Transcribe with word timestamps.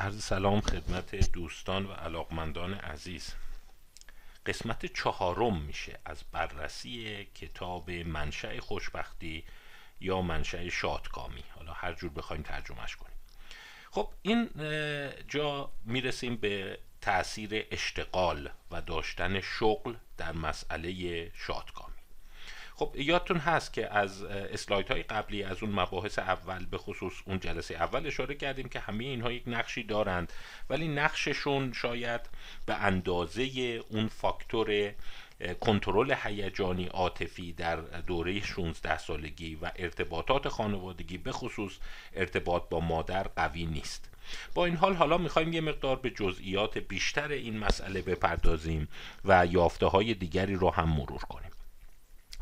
عرض 0.00 0.22
سلام 0.24 0.60
خدمت 0.60 1.32
دوستان 1.32 1.86
و 1.86 1.92
علاقمندان 1.92 2.74
عزیز. 2.74 3.34
قسمت 4.46 4.86
چهارم 4.86 5.56
میشه 5.62 5.98
از 6.04 6.22
بررسی 6.32 7.24
کتاب 7.24 7.90
منشأ 7.90 8.60
خوشبختی 8.60 9.44
یا 10.00 10.22
منشأ 10.22 10.68
شادکامی. 10.68 11.44
حالا 11.54 11.72
هر 11.72 11.92
جور 11.92 12.10
بخوایم 12.10 12.42
ترجمهش 12.42 12.96
کنیم. 12.96 13.16
خب 13.90 14.08
این 14.22 14.50
جا 15.28 15.72
می‌رسیم 15.84 16.36
به 16.36 16.78
تاثیر 17.00 17.66
اشتغال 17.70 18.50
و 18.70 18.82
داشتن 18.82 19.40
شغل 19.40 19.94
در 20.16 20.32
مسئله 20.32 21.30
شادکامی. 21.34 21.89
خب 22.80 22.94
یادتون 22.96 23.36
هست 23.36 23.72
که 23.72 23.94
از 23.94 24.22
اسلاید 24.22 24.88
های 24.88 25.02
قبلی 25.02 25.42
از 25.42 25.62
اون 25.62 25.72
مباحث 25.72 26.18
اول 26.18 26.66
به 26.66 26.78
خصوص 26.78 27.12
اون 27.26 27.40
جلسه 27.40 27.74
اول 27.74 28.06
اشاره 28.06 28.34
کردیم 28.34 28.68
که 28.68 28.80
همه 28.80 29.04
اینها 29.04 29.32
یک 29.32 29.42
نقشی 29.46 29.82
دارند. 29.82 30.32
ولی 30.70 30.88
نقششون 30.88 31.72
شاید 31.72 32.20
به 32.66 32.74
اندازه 32.74 33.42
اون 33.88 34.08
فاکتور 34.08 34.92
کنترل 35.60 36.14
هیجانی 36.22 36.86
عاطفی 36.86 37.52
در 37.52 37.76
دوره 37.76 38.40
16 38.40 38.98
سالگی 38.98 39.54
و 39.62 39.70
ارتباطات 39.76 40.48
خانوادگی 40.48 41.18
به 41.18 41.32
خصوص 41.32 41.72
ارتباط 42.14 42.62
با 42.70 42.80
مادر 42.80 43.22
قوی 43.22 43.66
نیست. 43.66 44.10
با 44.54 44.66
این 44.66 44.76
حال 44.76 44.94
حالا 44.94 45.18
می‌خوایم 45.18 45.52
یه 45.52 45.60
مقدار 45.60 45.96
به 45.96 46.10
جزئیات 46.10 46.78
بیشتر 46.78 47.28
این 47.28 47.58
مسئله 47.58 48.02
بپردازیم 48.02 48.88
و 49.24 49.46
یافته 49.46 49.86
های 49.86 50.14
دیگری 50.14 50.54
رو 50.54 50.70
هم 50.70 50.88
مرور 50.88 51.20
کنیم. 51.20 51.50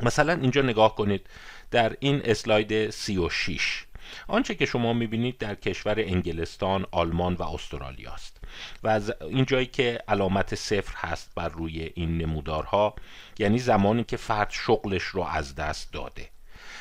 مثلا 0.03 0.33
اینجا 0.33 0.63
نگاه 0.63 0.95
کنید 0.95 1.27
در 1.71 1.97
این 2.01 2.23
اسلاید 2.25 2.91
36 2.91 3.85
آنچه 4.29 4.55
که 4.55 4.67
شما 4.67 4.93
می‌بینید 4.93 5.39
در 5.39 5.55
کشور 5.55 5.95
انگلستان، 5.99 6.87
آلمان 6.91 7.35
و 7.35 7.43
استرالیا 7.43 8.13
است. 8.13 8.41
و 8.83 8.89
از 8.89 9.13
اینجایی 9.21 9.67
که 9.67 9.99
علامت 10.09 10.55
صفر 10.55 10.95
هست 10.97 11.33
بر 11.35 11.49
روی 11.49 11.91
این 11.95 12.19
نمودارها 12.19 12.95
یعنی 13.39 13.59
زمانی 13.59 14.05
که 14.05 14.17
فرد 14.17 14.51
شغلش 14.51 15.03
رو 15.03 15.23
از 15.23 15.55
دست 15.55 15.93
داده. 15.93 16.31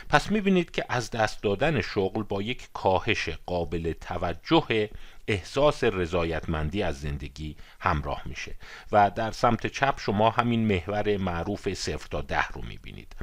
پس 0.09 0.31
می‌بینید 0.31 0.71
که 0.71 0.85
از 0.89 1.11
دست 1.11 1.43
دادن 1.43 1.81
شغل 1.81 2.23
با 2.23 2.41
یک 2.41 2.69
کاهش 2.73 3.29
قابل 3.45 3.93
توجه 4.01 4.89
احساس 5.27 5.83
رضایتمندی 5.83 6.83
از 6.83 7.01
زندگی 7.01 7.55
همراه 7.79 8.21
میشه 8.25 8.55
و 8.91 9.11
در 9.15 9.31
سمت 9.31 9.67
چپ 9.67 9.99
شما 9.99 10.29
همین 10.29 10.65
محور 10.67 11.17
معروف 11.17 11.73
صفر 11.73 12.07
تا 12.11 12.21
ده 12.21 12.47
رو 12.47 12.61
می‌بینید 12.61 13.15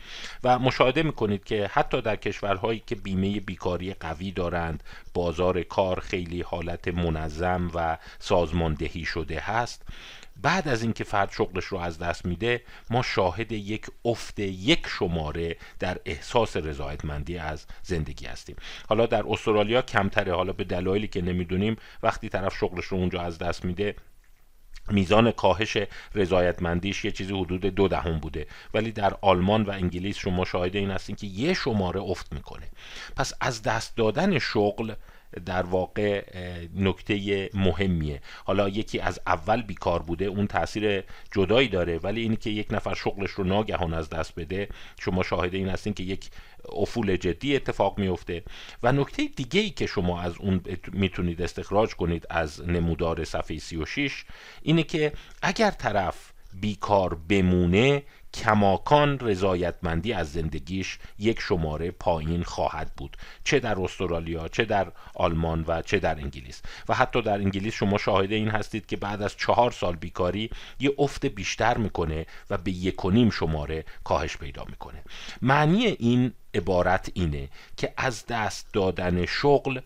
و 0.44 0.58
مشاهده 0.58 1.02
می‌کنید 1.02 1.44
که 1.44 1.70
حتی 1.72 2.02
در 2.02 2.16
کشورهایی 2.16 2.82
که 2.86 2.94
بیمه 2.94 3.40
بیکاری 3.40 3.94
قوی 3.94 4.32
دارند 4.32 4.82
بازار 5.14 5.62
کار 5.62 6.00
خیلی 6.00 6.42
حالت 6.42 6.88
منظم 6.88 7.70
و 7.74 7.98
سازماندهی 8.18 9.04
شده 9.04 9.40
هست 9.40 9.82
بعد 10.42 10.68
از 10.68 10.82
اینکه 10.82 11.04
فرد 11.04 11.32
شغلش 11.32 11.64
رو 11.64 11.78
از 11.78 11.98
دست 11.98 12.26
میده 12.26 12.62
ما 12.90 13.02
شاهد 13.02 13.52
یک 13.52 13.86
افت 14.04 14.38
یک 14.40 14.86
شماره 14.86 15.56
در 15.78 15.98
احساس 16.04 16.56
رضایتمندی 16.56 17.38
از 17.38 17.66
زندگی 17.82 18.26
هستیم. 18.26 18.56
حالا 18.88 19.06
در 19.06 19.24
استرالیا 19.28 19.82
کمتره. 19.82 20.34
حالا 20.34 20.52
به 20.52 20.64
دلایلی 20.64 21.08
که 21.08 21.22
نمی‌دونیم 21.22 21.76
وقتی 22.02 22.28
طرف 22.28 22.56
شغلش 22.56 22.84
رو 22.84 22.98
اونجا 22.98 23.20
از 23.20 23.38
دست 23.38 23.64
میده 23.64 23.94
میزان 24.90 25.30
کاهش 25.30 25.76
رضایتمندیش 26.14 27.04
یه 27.04 27.10
چیزی 27.10 27.40
حدود 27.40 27.60
دو 27.60 27.88
دهم 27.88 28.18
بوده. 28.18 28.46
ولی 28.74 28.92
در 28.92 29.14
آلمان 29.20 29.62
و 29.62 29.70
انگلیس 29.70 30.16
شما 30.16 30.44
شاهد 30.44 30.76
این 30.76 30.90
هستین 30.90 31.16
که 31.16 31.26
یه 31.26 31.54
شماره 31.54 32.00
افت 32.00 32.32
می‌کنه. 32.32 32.70
پس 33.16 33.32
از 33.40 33.62
دست 33.62 33.96
دادن 33.96 34.38
شغل 34.38 34.94
در 35.46 35.62
واقع 35.62 36.24
نکته 36.74 37.50
مهمیه. 37.54 38.20
حالا 38.44 38.68
یکی 38.68 39.00
از 39.00 39.20
اول 39.26 39.62
بیکار 39.62 40.02
بوده 40.02 40.24
اون 40.24 40.46
تاثیر 40.46 41.04
جدایی 41.32 41.68
داره 41.68 41.98
ولی 41.98 42.20
اینی 42.20 42.36
که 42.36 42.50
یک 42.50 42.66
نفر 42.70 42.94
شغلش 42.94 43.30
رو 43.30 43.44
ناگهان 43.44 43.94
از 43.94 44.10
دست 44.10 44.34
بده 44.34 44.68
شما 45.00 45.22
شاهد 45.22 45.54
این 45.54 45.68
هستین 45.68 45.94
که 45.94 46.02
یک 46.02 46.30
افول 46.72 47.16
جدی 47.16 47.56
اتفاق 47.56 47.98
میفته 47.98 48.42
و 48.82 48.92
نکته 48.92 49.28
دیگه 49.36 49.60
ای 49.60 49.70
که 49.70 49.86
شما 49.86 50.20
از 50.20 50.38
اون 50.38 50.60
می‌تونید 50.92 51.42
استخراج 51.42 51.94
کنید 51.94 52.26
از 52.30 52.68
نمودار 52.68 53.24
صفحه 53.24 53.58
36 53.58 54.24
اینه 54.62 54.82
که 54.82 55.12
اگر 55.42 55.70
طرف 55.70 56.32
بیکار 56.60 57.14
بمونه 57.14 58.02
کماکان 58.34 59.18
رضایتمندی 59.18 60.12
از 60.12 60.32
زندگیش 60.32 60.98
یک 61.18 61.40
شماره 61.40 61.90
پایین 61.90 62.42
خواهد 62.42 62.92
بود. 62.96 63.16
چه 63.44 63.60
در 63.60 63.80
استرالیا 63.80 64.48
چه 64.48 64.64
در 64.64 64.92
آلمان 65.14 65.64
و 65.68 65.82
چه 65.82 65.98
در 65.98 66.14
انگلیس. 66.14 66.62
و 66.88 66.94
حتی 66.94 67.22
در 67.22 67.34
انگلیس 67.34 67.74
شما 67.74 67.98
شاهد 67.98 68.32
این 68.32 68.48
هستید 68.48 68.86
که 68.86 68.96
بعد 68.96 69.22
از 69.22 69.36
چهار 69.36 69.70
سال 69.70 69.96
بیکاری 69.96 70.50
یه 70.80 70.94
افت 70.98 71.26
بیشتر 71.26 71.78
می‌کنه 71.78 72.26
و 72.50 72.58
به 72.58 72.70
یک 72.70 73.04
و 73.04 73.10
نیم 73.10 73.30
شماره 73.30 73.84
کاهش 74.04 74.36
پیدا 74.36 74.64
می‌کنه. 74.64 75.02
معنی 75.42 75.86
این 75.86 76.32
عبارت 76.54 77.10
اینه 77.14 77.48
که 77.76 77.94
از 77.96 78.26
دست 78.26 78.68
دادن 78.72 79.26
شغل 79.26 79.80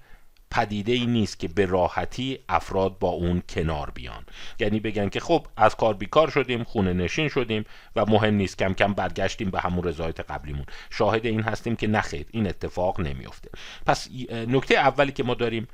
پدیده 0.50 0.92
ای 0.92 1.06
نیست 1.06 1.38
که 1.38 1.48
به 1.48 1.66
راحتی 1.66 2.38
افراد 2.48 2.98
با 2.98 3.08
اون 3.08 3.42
کنار 3.48 3.90
بیان. 3.90 4.24
یعنی 4.58 4.80
بگن 4.80 5.08
که 5.08 5.20
خب 5.20 5.46
از 5.56 5.76
کار 5.76 5.94
بیکار 5.94 6.30
شدیم 6.30 6.64
خونه 6.64 6.92
نشین 6.92 7.28
شدیم 7.28 7.64
و 7.96 8.06
مهم 8.06 8.34
نیست 8.34 8.58
کم 8.58 8.74
کم 8.74 8.92
برگشتیم 8.92 9.50
به 9.50 9.60
همون 9.60 9.84
رضایت 9.84 10.20
قبلیمون. 10.20 10.64
شاهد 10.90 11.26
این 11.26 11.42
هستیم 11.42 11.76
که 11.76 11.86
نخیر 11.86 12.26
این 12.30 12.46
اتفاق 12.46 13.00
نمیافته. 13.00 13.50
پس 13.86 14.08
نکته 14.30 14.74
اولی 14.74 15.12
که 15.12 15.22
ما 15.22 15.34
داریم 15.34 15.68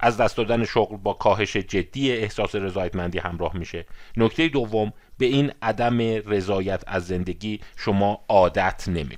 از 0.00 0.16
دست 0.16 0.36
دادن 0.36 0.64
شغل 0.64 0.96
با 0.96 1.12
کاهش 1.12 1.56
جدی 1.56 2.12
احساس 2.12 2.54
رضایتمندی 2.54 3.18
همراه 3.18 3.56
میشه. 3.56 3.86
نکته 4.16 4.48
دوم 4.48 4.92
به 5.18 5.26
این 5.26 5.52
عدم 5.62 5.98
رضایت 6.00 6.84
از 6.86 7.06
زندگی 7.06 7.60
شما 7.76 8.24
عادت 8.28 8.88
نمی 8.88 9.16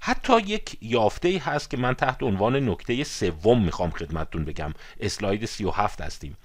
حتی 0.00 0.40
یک 0.40 0.78
یافته 0.80 1.42
هست 1.44 1.70
که 1.70 1.76
من 1.76 1.94
تحت 1.94 2.22
عنوان 2.22 2.68
نکته 2.68 3.04
سوم 3.04 3.64
می‌خوام 3.64 3.90
خدمتتون 3.90 4.44
بگم. 4.44 4.74
اسلاید 5.00 5.44
37 5.44 6.00
هستیم. 6.00 6.36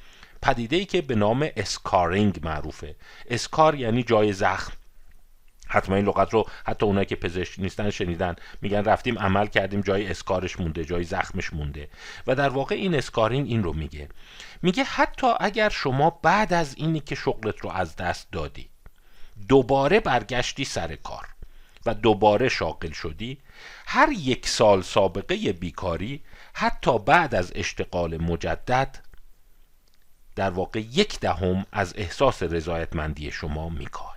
پدیده 0.41 0.75
ای 0.75 0.85
که 0.85 1.01
به 1.01 1.15
نام 1.15 1.49
اسکارینگ 1.57 2.39
معروفه. 2.43 2.95
اسکار 3.29 3.75
یعنی 3.75 4.03
جای 4.03 4.33
زخم. 4.33 4.73
حتما 5.67 5.95
این 5.95 6.05
لغت 6.05 6.33
رو 6.33 6.45
حتی 6.65 6.85
اونایی 6.85 7.05
که 7.05 7.15
پزشک 7.15 7.59
نیستن 7.59 7.89
شنیدن. 7.89 8.35
میگن 8.61 8.83
رفتیم 8.83 9.19
عمل 9.19 9.47
کردیم 9.47 9.81
جای 9.81 10.07
اسکارش 10.07 10.59
مونده 10.59 10.85
جای 10.85 11.03
زخمش 11.03 11.53
مونده. 11.53 11.89
و 12.27 12.35
در 12.35 12.49
واقع 12.49 12.75
این 12.75 12.95
اسکارینگ 12.95 13.47
این 13.47 13.63
رو 13.63 13.73
میگه. 13.73 14.09
میگه 14.61 14.83
حتی 14.83 15.27
اگر 15.39 15.69
شما 15.69 16.09
بعد 16.09 16.53
از 16.53 16.75
اینی 16.77 16.99
که 16.99 17.15
شغلت 17.15 17.59
رو 17.59 17.69
از 17.69 17.95
دست 17.95 18.31
دادی 18.31 18.69
دوباره 19.49 19.99
برگشتی 19.99 20.65
سر 20.65 20.95
کار. 20.95 21.27
و 21.85 21.93
دوباره 21.93 22.49
شاغل 22.49 22.91
شدی 22.91 23.37
هر 23.85 24.09
یک 24.11 24.47
سال 24.47 24.81
سابقه 24.81 25.53
بیکاری 25.53 26.23
حتی 26.53 26.99
بعد 26.99 27.35
از 27.35 27.51
اشتغال 27.55 28.17
مجدد 28.17 29.05
در 30.35 30.49
واقع 30.49 30.79
یک 30.79 31.19
دهم 31.19 31.65
از 31.71 31.93
احساس 31.97 32.43
رضایتمندی 32.43 33.31
شما 33.31 33.69
میکاهه 33.69 34.10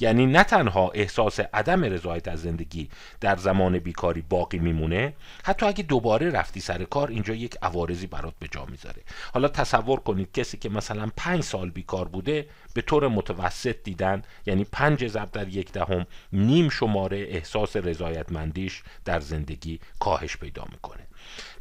یعنی 0.00 0.26
نه 0.26 0.44
تنها 0.44 0.90
احساس 0.94 1.40
عدم 1.40 1.84
رضایت 1.84 2.28
از 2.28 2.42
زندگی 2.42 2.88
در 3.20 3.36
زمان 3.36 3.78
بیکاری 3.78 4.22
باقی 4.28 4.58
میمونه 4.58 5.12
حتی 5.44 5.66
اگه 5.66 5.82
دوباره 5.82 6.30
رفتی 6.30 6.60
سر 6.60 6.84
کار 6.84 7.08
اینجا 7.08 7.34
یک 7.34 7.56
عوارضی 7.62 8.06
برات 8.06 8.34
به 8.38 8.48
جا 8.48 8.64
می‌ذاره. 8.64 9.02
حالا 9.34 9.48
تصور 9.48 10.00
کنید 10.00 10.32
کسی 10.32 10.56
که 10.56 10.68
مثلا 10.68 11.10
پنج 11.16 11.42
سال 11.42 11.70
بیکار 11.70 12.08
بوده 12.08 12.48
به 12.74 12.82
طور 12.82 13.08
متوسط 13.08 13.76
دیدن 13.84 14.22
یعنی 14.46 14.64
پنج 14.64 15.06
ضرب 15.06 15.32
در 15.32 15.48
یک 15.48 15.72
دهم 15.72 16.06
نیم 16.32 16.68
شماره 16.68 17.18
احساس 17.18 17.76
رضایتمندیش 17.76 18.82
در 19.04 19.20
زندگی 19.20 19.80
کاهش 20.00 20.36
پیدا 20.36 20.64
می‌کنه. 20.72 21.07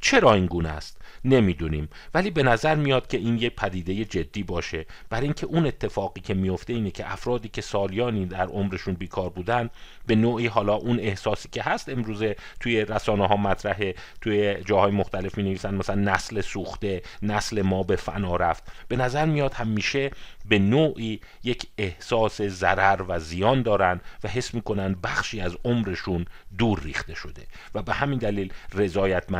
چرا 0.01 0.33
این 0.33 0.45
گونه 0.45 0.69
است؟ 0.69 0.97
نمی‌دونیم. 1.25 1.89
ولی 2.13 2.29
به 2.29 2.43
نظر 2.43 2.75
میاد 2.75 3.07
که 3.07 3.17
این 3.17 3.37
یه 3.37 3.49
پدیده 3.49 4.05
جدی 4.05 4.43
باشه. 4.43 4.85
برای 5.09 5.23
اینکه 5.23 5.45
اون 5.45 5.65
اتفاقی 5.65 6.21
که 6.21 6.33
میفته 6.33 6.73
اینه 6.73 6.91
که 6.91 7.11
افرادی 7.11 7.49
که 7.49 7.61
سالیانی 7.61 8.25
در 8.25 8.45
عمرشون 8.45 8.93
بیکار 8.93 9.29
بودن 9.29 9.69
به 10.07 10.15
نوعی 10.15 10.47
حالا 10.47 10.75
اون 10.75 10.99
احساسی 10.99 11.49
که 11.49 11.63
هست 11.63 11.89
امروزه 11.89 12.35
توی 12.59 12.85
رسانه 12.85 13.27
ها 13.27 13.37
مطرحه 13.37 13.95
توی 14.21 14.55
جاهای 14.65 14.91
مختلف 14.91 15.37
می 15.37 15.43
نویسن 15.43 15.75
مثلا 15.75 16.01
نسل 16.01 16.41
سوخته 16.41 17.01
نسل 17.21 17.61
ما 17.61 17.83
به 17.83 17.95
فنا 17.95 18.35
رفت. 18.35 18.63
به 18.87 18.95
نظر 18.95 19.25
میاد 19.25 19.53
همیشه 19.53 20.11
به 20.45 20.59
نوعی 20.59 21.19
یک 21.43 21.67
احساس 21.77 22.41
ضرر 22.41 23.05
و 23.07 23.19
زیان 23.19 23.61
دارن 23.61 24.01
و 24.23 24.27
حس 24.27 24.53
می‌کنن 24.53 24.95
بخشی 25.03 25.41
از 25.41 25.57
عمرشون 25.65 26.25
دور 26.57 26.79
ریخته 26.79 27.13
شده. 27.13 27.41
و 27.75 27.81
به 27.81 27.93
همین 27.93 28.19
دلیل 28.19 28.53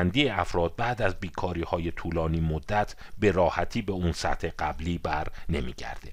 رضایتمندی 0.07 0.29
افراد 0.29 0.75
بعد 0.75 1.01
از 1.01 1.15
بیکاری 1.19 1.61
های 1.61 1.91
طولانی 1.91 2.39
مدت 2.39 2.95
به 3.19 3.31
راحتی 3.31 3.81
به 3.81 3.93
اون 3.93 4.11
سطح 4.11 4.49
قبلی 4.59 4.97
بر 4.97 5.27
نمیگرده. 5.49 6.11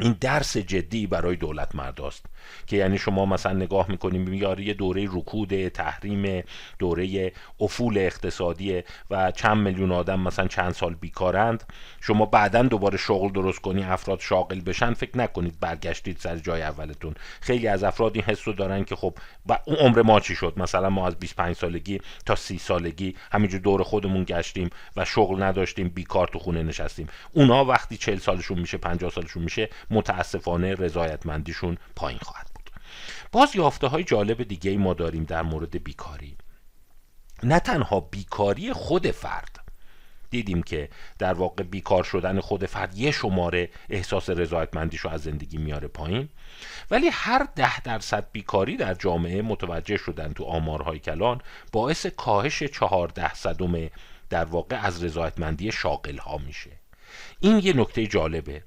این 0.00 0.16
درس 0.20 0.56
جدی 0.56 1.06
برای 1.06 1.36
دولت 1.36 1.74
مرداست 1.74 2.26
که 2.66 2.76
یعنی 2.76 2.98
شما 2.98 3.26
مثلا 3.26 3.52
نگاه 3.52 3.90
می‌کنیم 3.90 4.22
میاره 4.22 4.64
یه 4.64 4.74
دوره 4.74 5.08
رکود 5.12 5.68
تحریم 5.68 6.42
دوره 6.78 7.32
افول 7.60 7.98
اقتصادی 7.98 8.82
و 9.10 9.30
چند 9.30 9.56
میلیون 9.56 9.92
آدم 9.92 10.20
مثلا 10.20 10.46
چند 10.46 10.72
سال 10.72 10.94
بیکارند. 10.94 11.64
شما 12.00 12.26
بعدا 12.26 12.62
دوباره 12.62 12.98
شغل 12.98 13.32
درست 13.32 13.60
کنی 13.60 13.82
افراد 13.82 14.20
شاغل 14.20 14.60
بشن 14.60 14.94
فکر 14.94 15.18
نکنید 15.18 15.60
برگشتید 15.60 16.16
سر 16.18 16.36
جای 16.36 16.62
اولتون. 16.62 17.14
خیلی 17.40 17.68
از 17.68 17.84
افراد 17.84 18.14
این 18.14 18.24
حس 18.24 18.48
رو 18.48 18.54
دارن 18.54 18.84
که 18.84 18.96
خب 18.96 19.18
اون 19.64 19.76
عمر 19.76 20.02
ما 20.02 20.20
چی 20.20 20.34
شد؟ 20.34 20.52
مثلا 20.56 20.90
ما 20.90 21.06
از 21.06 21.16
25 21.16 21.56
سالگی 21.56 22.00
تا 22.26 22.34
30 22.34 22.58
سالگی 22.58 23.16
همینجور 23.32 23.60
دور 23.60 23.82
خودمون 23.82 24.24
گشتیم 24.24 24.70
و 24.96 25.04
شغل 25.04 25.42
نداشتیم 25.42 25.88
بیکار 25.88 26.28
تو 26.28 26.38
خونه 26.38 26.62
نشستیم. 26.62 27.08
اونا 27.32 27.64
وقتی 27.64 27.96
40 27.96 28.18
سالشون 28.18 28.58
میشه 28.58 28.78
50 28.78 29.10
سالشون 29.10 29.42
میشه 29.42 29.68
متاسفانه 29.90 30.74
رضایتمندیشون 30.74 31.78
پایین 31.96 32.18
خواهد 32.22 32.50
بود. 32.54 32.70
باز 33.32 33.56
یافته 33.56 33.86
های 33.86 34.04
جالب 34.04 34.42
دیگه 34.42 34.70
ای 34.70 34.76
ما 34.76 34.94
داریم 34.94 35.24
در 35.24 35.42
مورد 35.42 35.84
بیکاری. 35.84 36.36
نه 37.42 37.60
تنها 37.60 38.00
بیکاری 38.00 38.72
خود 38.72 39.10
فرد. 39.10 39.60
دیدیم 40.30 40.62
که 40.62 40.88
در 41.18 41.32
واقع 41.32 41.62
بیکار 41.62 42.04
شدن 42.04 42.40
خود 42.40 42.66
فرد 42.66 42.98
یه 42.98 43.10
شماره 43.10 43.70
احساس 43.90 44.30
رضایتمندیش 44.30 45.00
رو 45.00 45.10
از 45.10 45.22
زندگی 45.22 45.58
میاره 45.58 45.88
پایین. 45.88 46.28
ولی 46.90 47.08
هر 47.12 47.48
ده 47.56 47.80
درصد 47.80 48.26
بیکاری 48.32 48.76
در 48.76 48.94
جامعه 48.94 49.42
متوجه 49.42 49.96
شدن 49.96 50.32
تو 50.32 50.44
آمارهای 50.44 50.98
کلان 50.98 51.40
باعث 51.72 52.06
کاهش 52.06 52.62
چهارده 52.62 53.34
صدم 53.34 53.88
در 54.30 54.44
واقع 54.44 54.86
از 54.86 55.04
رضایتمندی 55.04 55.72
شاغل 55.72 56.18
ها 56.18 56.38
میشه. 56.38 56.70
این 57.40 57.58
یه 57.58 57.76
نکته 57.76 58.06
جالبه. 58.06 58.62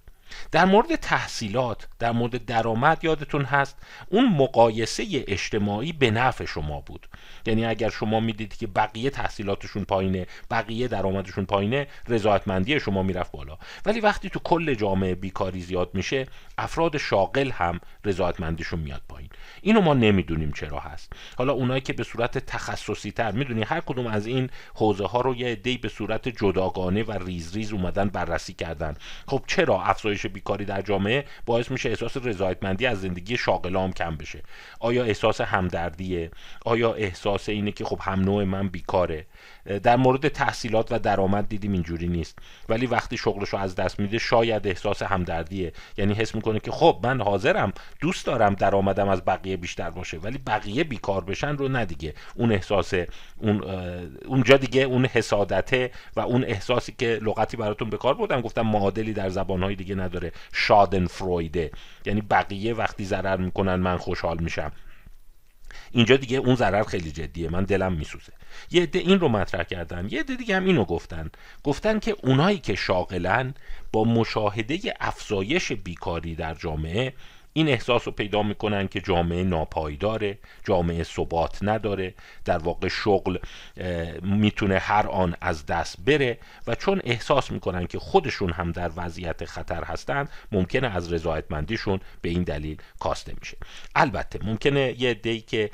در 0.52 0.66
مورد 0.66 0.96
تحصیلات 0.96 1.88
در 2.00 2.12
مورد 2.12 2.46
درآمد 2.46 3.04
یادتون 3.04 3.46
هست؟ 3.46 3.78
اون 4.10 4.30
مقایسه 4.30 5.06
اجتماعی 5.28 5.94
به 5.94 6.12
نفع 6.12 6.46
شما 6.46 6.82
بود. 6.82 7.08
یعنی 7.46 7.66
اگر 7.66 7.90
شما 7.90 8.20
می‌دیدید 8.20 8.58
که 8.58 8.68
بقیه 8.68 9.10
تحصیلاتشون 9.10 9.84
پایینه 9.84 10.28
بقیه 10.52 10.88
درآمدشون 10.88 11.46
پایینه 11.46 11.88
رضایتمندی 12.08 12.80
شما 12.80 13.04
می‌رفت 13.04 13.32
بالا. 13.32 13.58
ولی 13.86 14.00
وقتی 14.00 14.30
تو 14.30 14.40
کل 14.40 14.74
جامعه 14.74 15.16
بیکاری 15.16 15.62
زیاد 15.62 15.90
میشه 15.94 16.26
افراد 16.58 16.98
شاغل 16.98 17.52
هم 17.52 17.80
رضایتمندیشون 18.06 18.80
میاد 18.80 19.02
پایین. 19.10 19.30
اینو 19.62 19.82
ما 19.82 19.94
نمی‌دونیم 19.94 20.52
چرا 20.52 20.80
هست. 20.80 21.14
حالا 21.38 21.54
اونایی 21.54 21.82
که 21.82 21.94
به 21.94 22.04
صورت 22.04 22.38
تخصصی 22.38 23.12
تر 23.12 23.32
می‌دونی 23.32 23.64
هر 23.64 23.80
کدوم 23.80 24.08
از 24.08 24.28
این 24.28 24.50
حوزه 24.76 25.06
ها 25.06 25.22
رو 25.22 25.36
یه 25.36 25.48
عده‌ای 25.48 25.78
به 25.78 25.90
صورت 25.90 26.30
جداگانه 26.30 27.04
و 27.04 27.12
ریز 27.12 27.56
ریز 27.56 27.74
اومدن 27.74 28.10
بررسی 28.10 28.54
کردن. 28.54 28.96
خب 29.28 29.44
چرا 29.48 29.84
افزایش 29.84 30.23
بیکاری 30.30 30.66
در 30.66 30.82
جامعه 30.82 31.26
باعث 31.46 31.72
میشه 31.72 31.90
احساس 31.90 32.18
رضایتمندی 32.18 32.86
از 32.86 33.02
زندگی 33.02 33.38
شاغلام 33.38 33.94
کم 33.94 34.16
بشه. 34.16 34.44
آیا 34.80 35.04
احساس 35.04 35.42
همدردیه؟ 35.42 36.32
آیا 36.66 36.94
احساس 36.94 37.50
اینه 37.50 37.72
که 37.72 37.86
خب 37.86 38.00
هم 38.02 38.20
نوع 38.20 38.44
من 38.44 38.68
بیکاره؟ 38.68 39.26
در 39.84 39.96
مورد 39.96 40.28
تحصیلات 40.28 40.92
و 40.92 41.00
درآمد 41.00 41.50
دیدیم 41.50 41.74
اینجوری 41.74 42.08
نیست. 42.08 42.40
ولی 42.70 42.86
وقتی 42.86 43.18
شغلش 43.18 43.50
رو 43.50 43.60
از 43.60 43.76
دست 43.76 44.00
میده 44.00 44.18
شاید 44.18 44.68
احساس 44.68 45.04
همدردیه. 45.04 45.74
یعنی 45.98 46.14
حس 46.14 46.36
می‌کنه 46.36 46.60
که 46.60 46.72
خب 46.72 47.00
من 47.04 47.22
حاضرم 47.22 47.74
دوست 48.02 48.26
دارم 48.26 48.54
درآمدم 48.54 49.10
از 49.10 49.26
بقیه 49.26 49.58
بیشتر 49.58 49.90
باشه 49.90 50.18
ولی 50.18 50.38
بقیه 50.38 50.84
بیکار 50.84 51.24
بشن 51.24 51.58
رو 51.58 51.70
ندیگه 51.70 52.14
اون 52.36 52.52
احساس 52.52 52.94
اون 53.38 53.64
اونجا 54.26 54.58
دیگه 54.58 54.82
اون 54.82 55.06
حسادته 55.06 55.92
و 56.16 56.20
اون 56.20 56.44
احساسی 56.44 56.96
که 56.98 57.20
لغتی 57.22 57.58
براتون 57.58 57.90
به 57.90 57.98
کار 57.98 58.14
بردم 58.14 58.42
گفتم 58.42 58.62
معادلی 58.62 59.14
در 59.14 59.30
زبانهای 59.30 59.76
دیگه 59.76 59.96
نداره. 59.96 60.32
شادن 60.54 61.06
فرویده 61.06 61.72
یعنی 62.06 62.22
بقیه 62.22 62.74
وقتی 62.74 63.06
ضرر 63.06 63.38
می‌کنن 63.38 63.76
من 63.76 63.98
خوشحال 63.98 64.40
میشم. 64.40 64.72
اینجا 65.92 66.18
دیگه 66.18 66.38
اون 66.38 66.56
ضرر 66.56 66.84
خیلی 66.84 67.12
جدیه. 67.12 67.50
من 67.50 67.64
دلم 67.64 67.94
میسوزه. 67.94 68.34
یه 68.72 68.84
عده 68.84 69.00
این 69.00 69.20
رو 69.20 69.30
مطرح 69.30 69.64
کردن 69.64 70.08
یه 70.12 70.20
عده 70.20 70.36
دیگه 70.36 70.56
هم 70.56 70.66
اینو 70.66 70.86
گفتن. 70.86 71.30
گفتن 71.64 72.00
که 72.00 72.16
اونایی 72.24 72.58
که 72.58 72.76
شاغلن 72.76 73.54
با 73.92 74.04
مشاهده 74.04 74.80
افزایش 75.00 75.72
بیکاری 75.72 76.36
در 76.36 76.54
جامعه 76.54 77.14
این 77.54 77.70
احساس 77.70 78.08
رو 78.08 78.12
پیدا 78.14 78.44
می‌کنن 78.44 78.88
که 78.88 79.02
جامعه 79.02 79.44
ناپایداره 79.44 80.38
جامعه 80.64 81.04
ثبات 81.04 81.60
نداره. 81.62 82.14
در 82.46 82.58
واقع 82.58 82.88
شغل 82.88 83.38
می‌تونه 84.22 84.78
هر 84.78 85.08
آن 85.08 85.36
از 85.42 85.66
دست 85.66 85.96
بره 86.06 86.38
و 86.68 86.76
چون 86.76 87.02
احساس 87.04 87.52
می‌کنن 87.52 87.88
که 87.88 88.00
خودشون 88.00 88.52
هم 88.52 88.72
در 88.72 88.92
وضعیت 88.96 89.46
خطر 89.46 89.84
هستن 89.84 90.28
ممکنه 90.52 90.96
از 90.96 91.14
رضایتمندیشون 91.14 92.00
به 92.22 92.30
این 92.30 92.44
دلیل 92.44 92.78
کاسته 93.00 93.34
میشه. 93.40 93.58
البته 93.96 94.40
ممکنه 94.44 94.96
یه 95.02 95.14
دی 95.14 95.42
که 95.42 95.70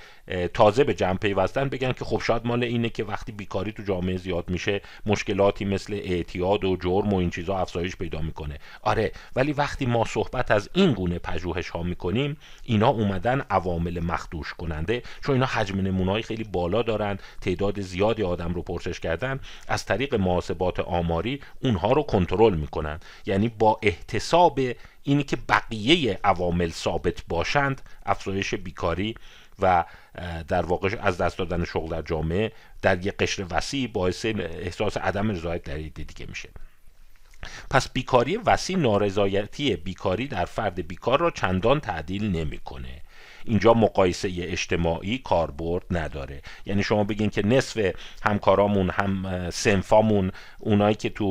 تازه 0.53 0.83
به 0.83 0.93
جمع 0.93 1.17
پیوستن 1.17 1.69
بگن 1.69 1.91
که 1.91 2.05
خب 2.05 2.21
شاید 2.21 2.45
مال 2.45 2.63
اینه 2.63 2.89
که 2.89 3.03
وقتی 3.03 3.31
بیکاری 3.31 3.71
تو 3.71 3.83
جامعه 3.83 4.17
زیاد 4.17 4.49
میشه 4.49 4.81
مشکلاتی 5.05 5.65
مثل 5.65 5.93
اعتیاد 6.03 6.65
و 6.65 6.75
جرم 6.75 7.13
و 7.13 7.15
این 7.15 7.29
چیزها 7.29 7.61
افزایش 7.61 7.95
پیدا 7.95 8.21
می‌کنه. 8.21 8.59
آره 8.81 9.11
ولی 9.35 9.53
وقتی 9.53 9.85
ما 9.85 10.05
صحبت 10.05 10.51
از 10.51 10.69
این 10.73 10.93
گونه 10.93 11.19
پژوهش 11.19 11.69
ها 11.69 11.83
می‌کنیم 11.83 12.38
اینا 12.63 12.88
اومدن 12.88 13.42
عوامل 13.50 14.00
مخدوش 14.00 14.54
کننده 14.54 15.04
چون 15.24 15.33
اینا 15.33 15.45
حجم 15.45 15.81
نمونای 15.81 16.21
خیلی 16.21 16.44
بالا 16.44 16.81
دارن 16.81 17.18
تعداد 17.42 17.81
زیادی 17.81 18.24
آدم 18.24 18.54
رو 18.54 18.62
پرسش 18.62 19.00
کردن 19.00 19.39
از 19.68 19.86
طریق 19.86 20.16
محاسبات 20.16 20.80
آماری 20.80 21.42
اونها 21.63 21.92
رو 21.92 22.04
کنترل 22.04 22.56
می‌کنن. 22.56 23.00
یعنی 23.25 23.50
با 23.50 23.80
احتساب 23.83 24.60
اینی 25.04 25.24
که 25.24 25.38
بقیه 25.50 26.19
عوامل 26.24 26.69
ثابت 26.69 27.24
باشند 27.27 27.81
افزایش 28.06 28.54
بیکاری 28.56 29.15
و 29.60 29.86
در 30.48 30.62
واقع 30.62 30.95
از 31.01 31.18
دست 31.18 31.38
دادن 31.38 31.65
شغل 31.65 31.89
در 31.89 32.01
جامعه 32.01 32.51
در 32.81 33.06
یک 33.06 33.18
قشر 33.18 33.45
وسیع 33.50 33.88
باعث 33.88 34.25
احساس 34.25 34.98
عدم 34.98 35.31
رضایت 35.31 35.63
در 35.63 35.77
دیگه 35.77 36.25
میشه. 36.30 36.50
پس 37.69 37.89
بیکاری 37.89 38.38
وسیع 38.38 38.77
نارضایتی 38.77 39.75
بیکاری 39.75 40.27
در 40.27 40.45
فرد 40.45 40.88
بیکار 40.88 41.19
را 41.19 41.31
چندان 41.31 41.80
تعدیل 41.80 42.31
نمی‌کنه. 42.31 43.01
اینجا 43.45 43.74
مقایسه 43.74 44.30
اجتماعی 44.38 45.18
کاربرد 45.18 45.83
نداره. 45.91 46.41
یعنی 46.65 46.83
شما 46.83 47.03
بگین 47.03 47.30
که 47.30 47.45
نصف 47.45 47.95
همکارامون 48.24 48.89
هم 48.89 49.50
سنفامون 49.50 50.31
اونایی 50.59 50.95
که 50.95 51.09
تو 51.09 51.25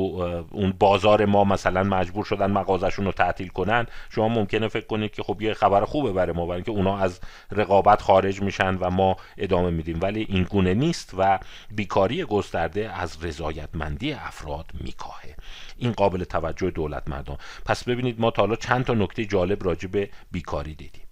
اون 0.51 0.73
بازار 0.79 1.25
ما 1.25 1.43
مثلا 1.43 1.83
مجبور 1.83 2.25
شدن 2.25 2.51
مغازشون 2.51 3.05
رو 3.05 3.11
تعطیل 3.11 3.47
کنن 3.47 3.85
شما 4.09 4.27
ممکنه 4.27 4.67
فکر 4.67 4.85
کنید 4.85 5.11
که 5.11 5.23
خب 5.23 5.41
یه 5.41 5.53
خبر 5.53 5.85
خوبه 5.85 6.11
برای 6.11 6.35
ما 6.35 6.45
برای 6.45 6.55
اینکه 6.55 6.71
اونا 6.71 6.97
از 6.97 7.19
رقابت 7.51 8.01
خارج 8.01 8.41
میشن 8.41 8.75
و 8.75 8.89
ما 8.89 9.17
ادامه 9.37 9.69
میدیم. 9.69 9.99
ولی 10.01 10.25
این 10.29 10.43
گونه 10.43 10.73
نیست 10.73 11.11
و 11.17 11.39
بیکاری 11.71 12.23
گسترده 12.23 12.91
از 12.93 13.23
رضایتمندی 13.23 14.13
افراد 14.13 14.65
میکاهه. 14.83 15.35
این 15.79 15.91
قابل 15.91 16.23
توجه 16.23 16.69
دولت 16.69 17.09
مردم 17.09 17.37
پس 17.65 17.83
ببینید 17.83 18.21
ما 18.21 18.31
تا 18.31 18.41
حالا 18.41 18.55
چند 18.55 18.85
تا 18.85 18.93
نکته 18.93 19.25
جالب 19.25 19.63
راجع 19.63 19.87
به 19.87 20.09
بیکاری 20.31 20.75
دیدیم. 20.75 21.03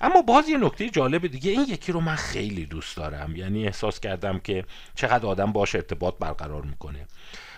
اما 0.00 0.22
باز 0.22 0.48
یه 0.48 0.58
نکته 0.58 0.90
جالب 0.90 1.26
دیگه 1.26 1.50
این 1.50 1.66
یکی 1.68 1.92
رو 1.92 2.00
من 2.00 2.14
خیلی 2.14 2.66
دوست 2.66 2.96
دارم. 2.96 3.36
یعنی 3.36 3.66
احساس 3.66 4.00
کردم 4.00 4.38
که 4.38 4.64
چقدر 4.94 5.26
آدم 5.26 5.52
باش 5.52 5.74
ارتباط 5.74 6.14
برقرار 6.18 6.62
می‌کنه. 6.62 7.06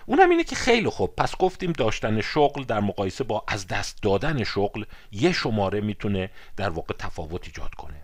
اونم 0.05 0.29
اینه 0.29 0.43
که 0.43 0.55
خیلی 0.55 0.89
خوب. 0.89 1.15
پس 1.15 1.37
گفتیم 1.37 1.71
داشتن 1.71 2.21
شغل 2.21 2.63
در 2.63 2.79
مقایسه 2.79 3.23
با 3.23 3.43
از 3.47 3.67
دست 3.67 4.03
دادن 4.03 4.43
شغل 4.43 4.83
یه 5.11 5.31
شماره 5.31 5.81
می‌تونه 5.81 6.29
در 6.57 6.69
واقع 6.69 6.93
تفاوت 6.99 7.45
ایجاد 7.45 7.75
کنه. 7.75 8.03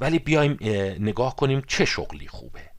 ولی 0.00 0.18
بیایم 0.18 0.58
نگاه 1.00 1.36
کنیم 1.36 1.62
چه 1.66 1.84
شغلی 1.84 2.28
خوبه. 2.28 2.70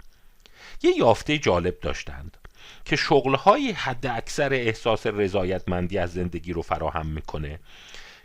یه 0.84 0.92
یافته 0.98 1.38
جالب 1.38 1.80
داشتند. 1.80 2.38
که 2.86 2.96
شغلهای 2.96 3.72
حد 3.72 4.06
اکثر 4.06 4.54
احساس 4.54 5.08
رضایتمندی 5.08 5.98
از 5.98 6.14
زندگی 6.14 6.54
رو 6.54 6.62
فراهم 6.62 7.06
می‌کنه. 7.06 7.60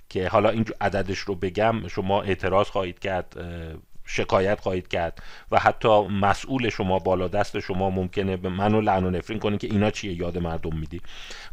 که 0.09 0.29
حالا 0.29 0.49
این 0.49 0.65
عددش 0.81 1.19
رو 1.19 1.35
بگم 1.35 1.89
شما 1.89 2.23
اعتراض 2.23 2.67
خواهید 2.67 2.99
کرد 2.99 3.37
شکایت 4.07 4.61
خواهید 4.61 4.89
کرد 4.89 5.23
و 5.51 5.59
حتی 5.59 6.03
مسئول 6.09 6.69
شما 6.69 6.99
بالا 6.99 7.29
دست 7.29 7.61
شما 7.61 7.91
ممکنه 7.91 8.37
به 8.37 8.49
منو 8.49 8.81
لعن 8.81 9.05
و 9.05 9.11
نفرین 9.11 9.39
کنه 9.39 9.59
که 9.59 9.67
اینا 9.67 9.91
چیه 9.91 10.13
یاد 10.13 10.39
مردم 10.39 10.77
میدی. 10.77 11.01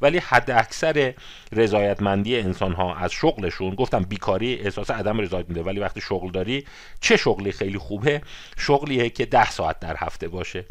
ولی 0.02 0.18
حد 0.18 0.52
اکثر 0.52 1.14
رضایتمندی 1.52 2.40
انسان 2.40 2.74
ها 2.74 2.96
از 2.96 3.12
شغلشون 3.12 3.76
گفتم 3.76 4.04
بیکاری 4.04 4.56
احساس 4.56 4.92
عدم 4.92 5.20
رضایت 5.20 5.50
میده 5.50 5.64
ولی 5.64 5.80
وقتی 5.80 6.02
شغل 6.02 6.32
داری 6.32 6.66
چه 7.00 7.18
شغلی 7.18 7.52
خیلی 7.52 7.78
خوبه؟ 7.78 8.22
شغلیه 8.58 9.10
که 9.10 9.26
ده 9.26 9.52
ساعت 9.52 9.80
در 9.80 9.96
هفته 9.98 10.28
باشه. 10.28 10.66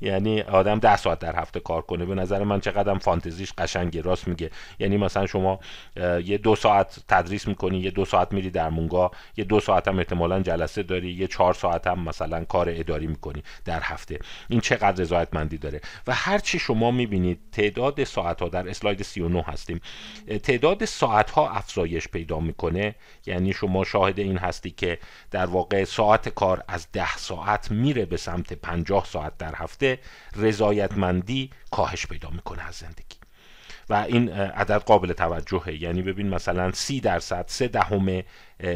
یعنی 0.00 0.40
آدم 0.40 0.78
ده 0.78 0.96
ساعت 0.96 1.18
در 1.18 1.36
هفته 1.36 1.60
کار 1.60 1.82
کنه. 1.82 2.04
به 2.04 2.14
نظر 2.14 2.44
من 2.44 2.60
چقدر 2.60 2.98
فانتزیش 2.98 3.52
قشنگه 3.58 4.00
راست 4.00 4.28
میگه. 4.28 4.50
یعنی 4.78 4.96
مثلا 4.96 5.26
شما 5.26 5.60
یه 6.24 6.38
دو 6.38 6.56
ساعت 6.56 6.98
تدریس 7.08 7.48
می‌کنی 7.48 7.78
یه 7.78 7.90
دو 7.90 8.04
ساعت 8.04 8.32
میری 8.32 8.50
در 8.50 8.70
مونگا 8.70 9.10
یه 9.36 9.44
دو 9.44 9.60
ساعت 9.60 9.88
هم 9.88 9.98
احتمالا 9.98 10.40
جلسه 10.40 10.82
داری 10.82 11.12
یه 11.12 11.25
یه 11.26 11.32
چهار 11.32 11.54
ساعت 11.54 11.86
هم 11.86 12.04
مثلا 12.04 12.44
کار 12.44 12.68
اداری 12.70 13.06
می‌کنی 13.06 13.42
در 13.64 13.80
هفته. 13.82 14.18
این 14.48 14.60
چقدر 14.60 15.02
رضایتمندی 15.02 15.58
داره. 15.58 15.80
و 16.06 16.14
هرچی 16.14 16.58
شما 16.58 16.90
می‌بینید 16.90 17.40
تعداد 17.52 18.04
ساعت 18.04 18.42
ها 18.42 18.48
در 18.48 18.68
اسلاید 18.68 19.02
39 19.02 19.42
هستیم. 19.42 19.80
تعداد 20.42 20.84
ساعت 20.84 21.30
ها 21.30 21.50
افزایش 21.50 22.08
پیدا 22.08 22.40
می‌کنه. 22.40 22.94
یعنی 23.26 23.52
شما 23.52 23.84
شاهد 23.84 24.18
این 24.18 24.38
هستی 24.38 24.70
که 24.70 24.98
در 25.30 25.46
واقع 25.46 25.84
ساعت 25.84 26.28
کار 26.28 26.62
از 26.68 26.86
ده 26.92 27.16
ساعت 27.16 27.70
میره 27.70 28.04
به 28.04 28.16
سمت 28.16 28.52
50 28.52 29.04
ساعت 29.04 29.38
در 29.38 29.54
هفته. 29.54 29.98
رضایتمندی 30.36 31.50
کاهش 31.70 32.06
پیدا 32.06 32.30
می‌کنه 32.30 32.62
از 32.68 32.74
زندگی. 32.74 33.25
و 33.88 33.94
این 33.94 34.32
عدد 34.32 34.82
قابل 34.82 35.12
توجهه. 35.12 35.82
یعنی 35.82 36.02
ببین 36.02 36.28
مثلا 36.28 36.72
سی 36.72 37.00
درصد 37.00 37.44
سه 37.48 37.68
دهم 37.68 38.22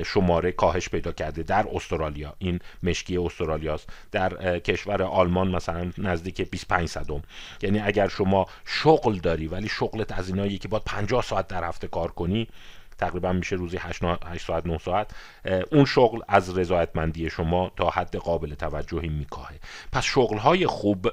شماره 0.06 0.52
کاهش 0.52 0.88
پیدا 0.88 1.12
کرده 1.12 1.42
در 1.42 1.66
استرالیا. 1.72 2.34
این 2.38 2.58
مشکی 2.82 3.16
استرالیاست. 3.16 3.88
در 4.12 4.58
کشور 4.58 5.02
آلمان 5.02 5.48
مثلا 5.48 5.92
نزدیک 5.98 6.50
25 6.50 6.88
صدم. 6.88 7.22
یعنی 7.62 7.80
اگر 7.80 8.08
شما 8.08 8.46
شغل 8.64 9.18
داری 9.18 9.46
ولی 9.46 9.68
شغلت 9.68 10.12
از 10.12 10.28
اینایی 10.28 10.58
که 10.58 10.68
باید 10.68 10.84
50 10.84 11.22
ساعت 11.22 11.48
در 11.48 11.64
هفته 11.64 11.88
کار 11.88 12.10
کنی 12.10 12.48
تقریبا 12.98 13.32
میشه 13.32 13.56
روزی 13.56 13.76
8, 13.76 14.02
8 14.04 14.46
ساعت 14.46 14.66
9 14.66 14.78
ساعت 14.78 15.10
اون 15.72 15.84
شغل 15.84 16.20
از 16.28 16.58
رضایتمندی 16.58 17.30
شما 17.30 17.72
تا 17.76 17.90
حد 17.90 18.16
قابل 18.16 18.54
توجهی 18.54 19.08
میکاهه. 19.08 19.60
پس 19.92 20.04
شغل 20.04 20.38
های 20.38 20.66
خوب 20.66 21.08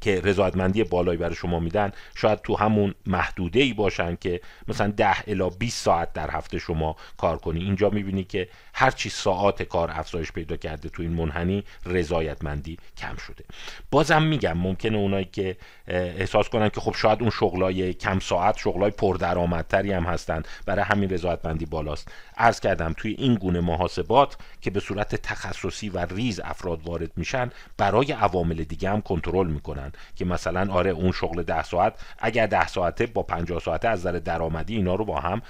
که 0.00 0.20
رضایتمندی 0.20 0.84
بالایی 0.84 1.18
برای 1.18 1.34
شما 1.34 1.60
میدن 1.60 1.92
شاید 2.14 2.40
تو 2.42 2.56
همون 2.56 2.94
محدوده 3.06 3.60
ای 3.60 3.72
باشن 3.72 4.16
که 4.16 4.40
مثلا 4.68 4.90
10 4.90 5.14
الا 5.26 5.50
20 5.50 5.84
ساعت 5.84 6.12
در 6.12 6.30
هفته 6.30 6.58
شما 6.58 6.96
کار 7.16 7.38
کنی. 7.38 7.60
اینجا 7.60 7.90
می‌بینی 7.90 8.24
که 8.24 8.48
هرچی 8.74 9.08
ساعت 9.08 9.62
کار 9.62 9.90
افزایش 9.92 10.32
پیدا 10.32 10.56
کرده 10.56 10.88
تو 10.88 11.02
این 11.02 11.12
منحنی 11.12 11.64
رضایتمندی 11.86 12.78
کم 12.96 13.16
شده. 13.16 13.44
بازم 13.90 14.22
میگم 14.22 14.58
ممکنه 14.58 14.96
اونایی 14.96 15.28
که 15.32 15.56
احساس 15.86 16.48
کنن 16.48 16.68
که 16.68 16.80
خب 16.80 16.94
شاید 16.94 17.20
اون 17.20 17.30
شغلای 17.30 17.94
کم 17.94 18.18
ساعت 18.18 18.58
شغلای 18.58 18.90
پردرآمدتری 18.90 19.92
هم 19.92 20.04
هستن 20.04 20.42
برای 20.66 20.84
همین 20.84 21.10
رضایتمندی 21.10 21.66
بالاست. 21.66 22.08
عرض 22.36 22.60
کردم 22.60 22.94
توی 22.96 23.12
این 23.18 23.34
گونه 23.34 23.60
محاسبات 23.60 24.36
که 24.60 24.70
به 24.70 24.80
صورت 24.80 25.14
تخصصی 25.14 25.88
و 25.88 26.06
ریز 26.06 26.40
افراد 26.40 26.86
وارد 26.86 27.10
میشن 27.16 27.50
برای 27.76 28.12
عوامل 28.12 28.64
دیگه 28.64 28.90
هم 28.90 29.00
کنترل 29.00 29.46
می‌کنن. 29.46 29.87
که 30.16 30.24
مثلا 30.24 30.72
آره 30.72 30.90
اون 30.90 31.12
شغل 31.12 31.42
ده 31.42 31.62
ساعت 31.62 31.94
اگر 32.18 32.46
ده 32.46 32.66
ساعته 32.66 33.06
با 33.06 33.22
50 33.22 33.60
ساعته 33.60 33.88
از 33.88 33.98
نظر 33.98 34.18
درآمدی 34.18 34.76
اینا 34.76 34.94
رو 34.94 35.04
با 35.04 35.20
هم 35.20 35.42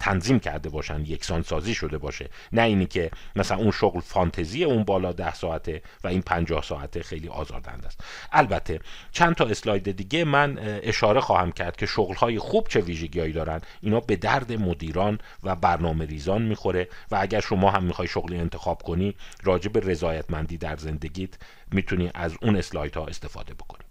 تنظیم 0.00 0.38
کرده 0.38 0.68
باشن 0.68 1.00
یکسان 1.00 1.42
سازی 1.42 1.74
شده 1.74 1.98
باشه. 1.98 2.28
نه 2.52 2.62
اینی 2.62 2.86
که 2.86 3.10
مثلا 3.36 3.58
اون 3.58 3.70
شغل 3.70 4.00
فانتزی 4.00 4.64
اون 4.64 4.84
بالا 4.84 5.12
ده 5.12 5.34
ساعته 5.34 5.82
و 6.04 6.08
این 6.08 6.22
50 6.22 6.62
ساعته 6.62 7.02
خیلی 7.02 7.28
آزاردهنده 7.28 7.86
است. 7.86 8.00
البته 8.32 8.80
چند 9.12 9.34
تا 9.34 9.44
اسلاید 9.44 9.96
دیگه 9.96 10.24
من 10.24 10.58
اشاره 10.82 11.20
خواهم 11.20 11.52
کرد 11.52 11.76
که 11.76 11.86
شغل 11.86 12.14
های 12.14 12.38
خوب 12.38 12.68
چه 12.68 12.80
ویژگیهایی 12.80 13.32
دارن. 13.32 13.60
اینا 13.80 14.00
به 14.00 14.16
درد 14.16 14.52
مدیران 14.52 15.18
و 15.42 15.56
برنامه 15.56 16.06
ریزان 16.06 16.42
می‌خوره 16.42 16.88
و 17.10 17.18
اگر 17.20 17.40
شما 17.40 17.70
هم 17.70 17.84
می‌خوای 17.84 18.08
شغلی 18.08 18.38
انتخاب 18.38 18.82
کنی 18.82 19.14
راجع 19.42 19.68
به 19.68 19.80
رضایتمندی 19.80 20.58
در 20.58 20.76
زندگیت 20.76 21.34
می‌تونی 21.72 22.10
از 22.14 22.34
اون 22.42 22.56
اسلاید 22.56 22.96
ها 22.96 23.06
استفاده 23.06 23.54
بکنی. 23.54 23.84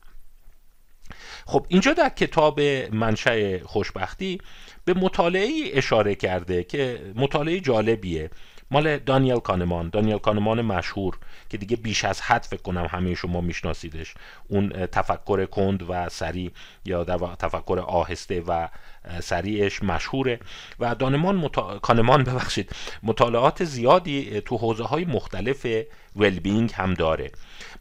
خب 1.46 1.66
اینجا 1.70 1.94
در 1.94 2.10
کتاب 2.10 2.62
منشأ 2.92 3.64
خوشبختی 3.64 4.38
به 4.86 4.94
مطالعه 4.94 5.50
اشاره 5.74 6.16
کرده 6.16 6.64
که 6.64 7.14
مطالعه 7.16 7.60
جالبیه. 7.60 8.30
مال 8.72 8.98
دانیل 8.98 9.40
کانمان. 9.40 9.90
دانیل 9.90 10.18
کانمان 10.18 10.62
مشهور 10.62 11.18
که 11.50 11.58
دیگه 11.58 11.76
بیش 11.76 12.06
از 12.06 12.22
حد 12.22 12.44
فکر 12.44 12.62
کنم 12.62 12.88
همه 12.92 13.16
شما 13.16 13.42
میشناسیدش. 13.42 14.14
اون 14.48 14.70
تفکر 14.70 15.46
کند 15.46 15.90
و 15.90 16.10
سریع 16.10 16.52
یا 16.86 17.04
در 17.04 17.18
تفکر 17.18 17.80
آهسته 17.88 18.42
و 18.48 18.68
سریعش 19.20 19.84
مشهوره. 19.84 20.40
و 20.80 20.96
دانمان 20.96 21.36
متا... 21.36 21.80
کانمان 21.80 22.24
ببخشید 22.24 22.76
مطالعات 23.04 23.64
زیادی 23.64 24.42
تو 24.42 24.58
حوزه 24.58 24.84
های 24.84 25.06
مختلف 25.06 25.68
well-being 26.16 26.72
هم 26.74 26.94
داره. 26.94 27.32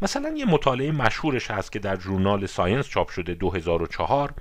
مثلا 0.02 0.34
یه 0.36 0.44
مطالعه 0.44 0.92
مشهورش 0.92 1.50
هست 1.50 1.72
که 1.72 1.78
در 1.78 1.96
journal 1.96 2.46
Science 2.46 2.88
چاپ 2.88 3.10
شده 3.10 3.34
2004 3.34 4.34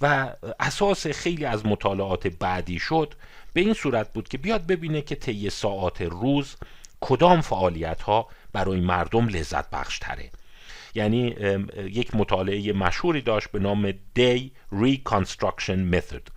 و 0.00 0.32
اساس 0.60 1.06
خیلی 1.06 1.44
از 1.44 1.66
مطالعات 1.66 2.26
بعدی 2.26 2.78
شد 2.78 3.14
به 3.52 3.60
این 3.60 3.74
صورت 3.74 4.12
بود 4.12 4.28
که 4.28 4.38
بیاد 4.38 4.66
ببینه 4.66 5.02
که 5.02 5.14
طی 5.14 5.50
ساعات 5.50 6.02
روز 6.02 6.56
کدام 7.00 7.40
فعالیت 7.40 8.02
ها 8.02 8.28
برای 8.52 8.80
مردم 8.80 9.28
لذت 9.28 9.70
بخش 9.70 9.98
تره 9.98 10.30
یعنی 10.94 11.26
یک 11.76 12.14
مطالعه 12.14 12.72
مشهوری 12.72 13.20
داشت 13.20 13.48
به 13.48 13.58
نام 13.58 13.92
Day 13.92 14.40
Reconstruction 14.72 15.94
Method 15.94 16.30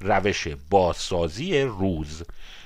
روش 0.00 0.48
بازسازی 0.70 1.60
روز. 1.60 2.22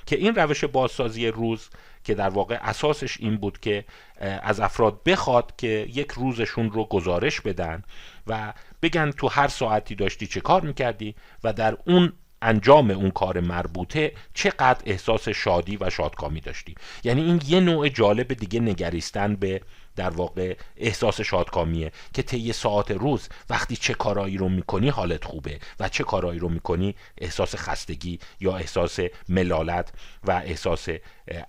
که 0.07 0.17
این 0.17 0.35
روش 0.35 0.65
بازسازی 0.65 1.29
روز 1.29 1.69
که 2.05 2.15
در 2.15 2.29
واقع 2.29 2.59
اساسش 2.63 3.21
این 3.21 3.37
بود 3.37 3.61
که 3.61 3.85
از 4.21 4.61
افراد 4.61 5.03
بخواد 5.03 5.57
که 5.57 5.87
یک 5.95 6.11
روزشون 6.11 6.71
رو 6.71 6.85
گزارش 6.85 7.41
بدن 7.41 7.83
و 8.27 8.53
بگن 8.83 9.11
تو 9.11 9.29
هر 9.29 9.49
ساعتی 9.49 9.95
داشتی 9.95 10.27
چه 10.27 10.41
کار 10.41 10.61
می‌کردی 10.63 11.15
و 11.45 11.53
در 11.53 11.77
اون 11.87 12.13
انجام 12.43 12.91
اون 12.91 13.11
کار 13.11 13.41
مربوطه 13.41 14.13
چقدر 14.35 14.83
احساس 14.87 15.29
شادی 15.29 15.79
و 15.81 15.91
شادکامی 15.91 16.41
داشتی 16.41 16.75
یعنی 17.05 17.23
این 17.23 17.43
یه 17.47 17.61
نوع 17.61 17.89
جالب 17.89 18.33
دیگه 18.33 18.61
نگریستن 18.61 19.37
به 19.37 19.61
در 19.97 20.11
واقع 20.11 20.57
احساس 20.77 21.21
شادکامیه 21.21 21.93
که 22.15 22.23
طی 22.23 22.53
ساعت 22.53 22.91
روز 22.91 23.29
وقتی 23.51 23.77
چه 23.77 23.95
کارایی 23.95 24.37
رو 24.37 24.49
می‌کنی 24.49 24.89
حالت 24.89 25.25
خوبه 25.25 25.59
و 25.81 25.89
چه 25.89 26.05
کارایی 26.05 26.39
رو 26.39 26.49
می‌کنی 26.49 26.95
احساس 27.19 27.55
خستگی 27.57 28.19
یا 28.41 28.57
احساس 28.57 28.99
ملالت 29.29 29.93
و 30.25 30.31
احساس 30.31 30.89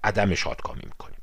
عدم 0.04 0.36
شادکامی 0.36 0.82
می‌کنی. 0.86 1.16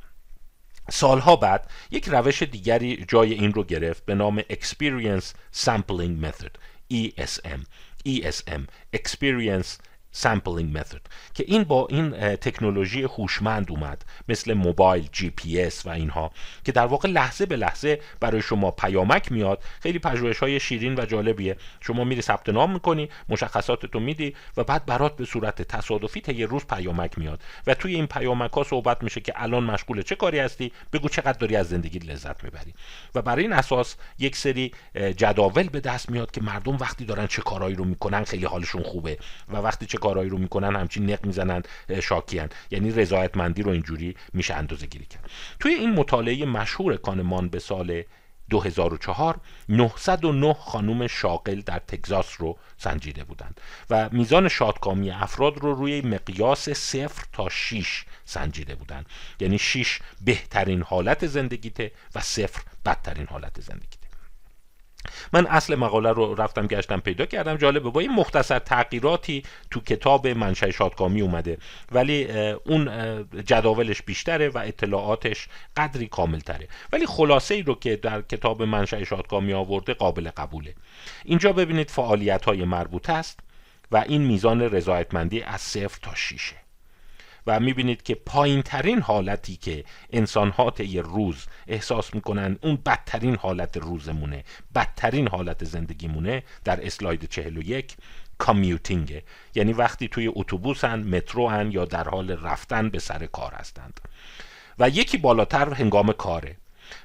سالها 0.91 1.37
بعد 1.37 1.71
یک 1.91 2.09
روش 2.09 2.43
دیگری 2.43 3.05
جای 3.09 3.35
این 3.35 3.53
رو 3.53 3.65
گرفت 3.65 4.05
به 4.05 4.15
نام 4.15 4.41
Experience 4.41 5.57
Sampling 5.65 6.25
Method 6.25 6.59
ESM 6.93 7.61
ESM 8.05 8.69
Experience 8.93 9.79
Sampling 10.15 10.79
Method. 10.79 11.01
که 11.35 11.45
این 11.47 11.65
با 11.65 11.87
این 11.91 12.11
تکنولوژی 12.37 13.03
هوشمند 13.03 13.71
اومد 13.71 14.05
مثل 14.29 14.55
موبایل 14.55 15.09
جی 15.13 15.31
پی 15.31 15.63
اس 15.63 15.87
و 15.87 15.89
اینها 15.89 16.31
که 16.65 16.73
در 16.73 16.87
واقع 16.87 17.09
لحظه 17.09 17.47
به 17.47 17.57
لحظه 17.57 18.01
برای 18.21 18.43
شما 18.43 18.71
پیامک 18.71 19.33
میاد. 19.33 19.63
خیلی 19.81 19.99
پژوهش 19.99 20.39
های 20.39 20.61
شیرین 20.61 20.95
و 20.95 21.07
جالبیه. 21.07 21.57
شما 21.81 22.05
میری 22.05 22.23
ثبت 22.23 22.49
نام 22.49 22.73
می‌کنی 22.73 23.09
مشخصاتتو 23.29 24.01
میدی 24.01 24.35
و 24.57 24.65
بعد 24.65 24.87
برات 24.87 25.17
به 25.17 25.25
صورت 25.25 25.63
تصادفی 25.63 26.21
طی 26.21 26.45
روز 26.45 26.65
پیامک 26.65 27.19
میاد. 27.19 27.43
و 27.67 27.75
توی 27.75 27.95
این 27.95 28.07
پیامک 28.07 28.53
ها 28.53 28.65
صحبت 28.65 29.03
میشه 29.03 29.21
که 29.21 29.33
الان 29.37 29.65
مشغول 29.65 30.03
چه 30.03 30.15
کاری 30.15 30.39
هستی؟ 30.39 30.73
بگو 30.93 31.09
چقدر 31.09 31.39
داری 31.39 31.57
از 31.57 31.69
زندگی 31.69 31.99
لذت 31.99 32.45
می‌بری. 32.45 32.75
و 33.15 33.23
برای 33.23 33.43
این 33.43 33.53
اساس 33.53 33.97
یک 34.19 34.37
سری 34.37 34.73
جداول 35.17 35.69
به 35.69 35.81
دست 35.81 36.11
میاد 36.11 36.31
که 36.31 36.41
مردم 36.41 36.77
وقتی 36.77 37.05
دارن 37.05 37.27
چه 37.27 37.43
کارهایی 37.43 37.77
رو 37.77 37.85
می‌کنن 37.85 38.25
خیلی 38.25 38.45
حالشون 38.45 38.83
خوبه. 38.83 39.19
و 39.49 39.57
وقتی 39.57 39.87
چه 39.87 39.98
کارهایی 39.99 40.31
رو 40.31 40.39
می‌کنن 40.39 40.77
همچین 40.77 41.11
نق 41.11 41.27
می‌زنن 41.27 41.63
شاکیان. 42.03 42.49
یعنی 42.71 42.91
رضایتمندی 42.91 43.63
رو 43.63 43.71
اینجوری 43.71 44.17
میشه 44.33 44.55
اندازه 44.55 44.87
گیری 44.87 45.07
کرد. 45.07 45.31
توی 45.61 45.73
این 45.73 45.91
مطالعه 45.91 46.45
مشهور 46.45 46.97
کانمان 46.97 47.49
به 47.49 47.59
سال 47.59 48.03
2004 48.51 49.41
909 49.69 50.55
خانوم 50.55 51.07
شاغل 51.07 51.61
در 51.61 51.79
تگزاس 51.79 52.35
رو 52.39 52.59
سنجیده 52.77 53.25
بودند 53.25 53.61
و 53.91 54.09
میزان 54.13 54.49
شادکامی 54.49 55.11
افراد 55.11 55.59
رو 55.59 55.75
روی 55.75 56.01
مقیاس 56.01 56.69
صفر 56.69 57.25
تا 57.33 57.49
6 57.49 58.05
سنجیده 58.25 58.75
بودند. 58.75 59.07
یعنی 59.41 59.59
6 59.59 59.99
بهترین 60.25 60.83
حالت 60.83 61.27
زندگیته 61.27 61.93
و 62.15 62.21
صفر 62.21 62.63
بدترین 62.87 63.27
حالت 63.27 63.61
زندگیته. 63.61 63.98
من 65.33 65.47
اصل 65.47 65.75
مقاله 65.75 66.13
رو 66.13 66.35
رفتم 66.35 66.67
گشتم 66.67 67.01
پیدا 67.01 67.27
کردم. 67.27 67.57
جالبه 67.57 67.91
با 67.91 68.01
این 68.01 68.13
مختصر 68.13 68.59
تغییراتی 68.59 69.43
تو 69.71 69.81
کتاب 69.81 70.27
منشأ 70.27 70.71
شادکامی 70.71 71.21
اومده. 71.21 71.59
ولی 71.93 72.31
اون 72.65 72.89
جداولش 73.47 74.03
بیشتره 74.03 74.49
و 74.49 74.59
اطلاعاتش 74.59 75.49
قدری 75.77 76.07
کامل 76.07 76.39
تره 76.39 76.69
ولی 76.93 77.07
خلاصه 77.07 77.55
ای 77.55 77.63
رو 77.63 77.75
که 77.75 77.97
در 77.97 78.23
کتاب 78.23 78.63
منشأ 78.63 79.05
شادکامی 79.05 79.53
آورده 79.53 79.95
قابل 79.95 80.31
قبوله. 80.31 80.75
اینجا 81.25 81.53
ببینید 81.53 81.91
فعالیت 81.91 82.45
های 82.45 82.65
مربوط 82.65 83.11
است 83.11 83.41
و 83.93 84.05
این 84.09 84.23
میزان 84.23 84.61
رضایتمندی 84.63 85.43
از 85.43 85.61
صفر 85.61 85.99
تا 86.03 86.15
شیشه. 86.15 86.57
و 87.49 87.61
می‌بینید 87.61 88.03
که 88.03 88.15
پایین 88.15 88.63
ترین 88.63 89.01
حالتی 89.01 89.57
که 89.57 89.85
انسان 90.13 90.51
ها 90.51 90.71
طی 90.71 90.99
روز 90.99 91.47
احساس 91.67 92.15
می‌کنن 92.15 92.59
اون 92.63 92.79
بدترین 92.87 93.37
حالت 93.37 93.77
روزمونه 93.77 94.45
بدترین 94.75 95.29
حالت 95.29 95.65
زندگیمونه 95.65 96.43
در 96.65 96.87
اسلاید 96.87 97.29
41 97.29 97.97
کامیوتینگه. 98.39 99.23
یعنی 99.55 99.73
وقتی 99.73 100.09
توی 100.09 100.33
اتوبوسن 100.35 101.03
مترو 101.03 101.49
هن 101.49 101.73
یا 101.73 101.85
در 101.85 102.09
حال 102.09 102.31
رفتن 102.31 102.89
به 102.91 102.99
سر 102.99 103.27
کار 103.27 103.53
هستند. 103.55 104.01
و 104.79 104.89
یکی 104.89 105.19
بالاتر 105.19 105.75
هنگام 105.75 106.13
کاره. 106.13 106.57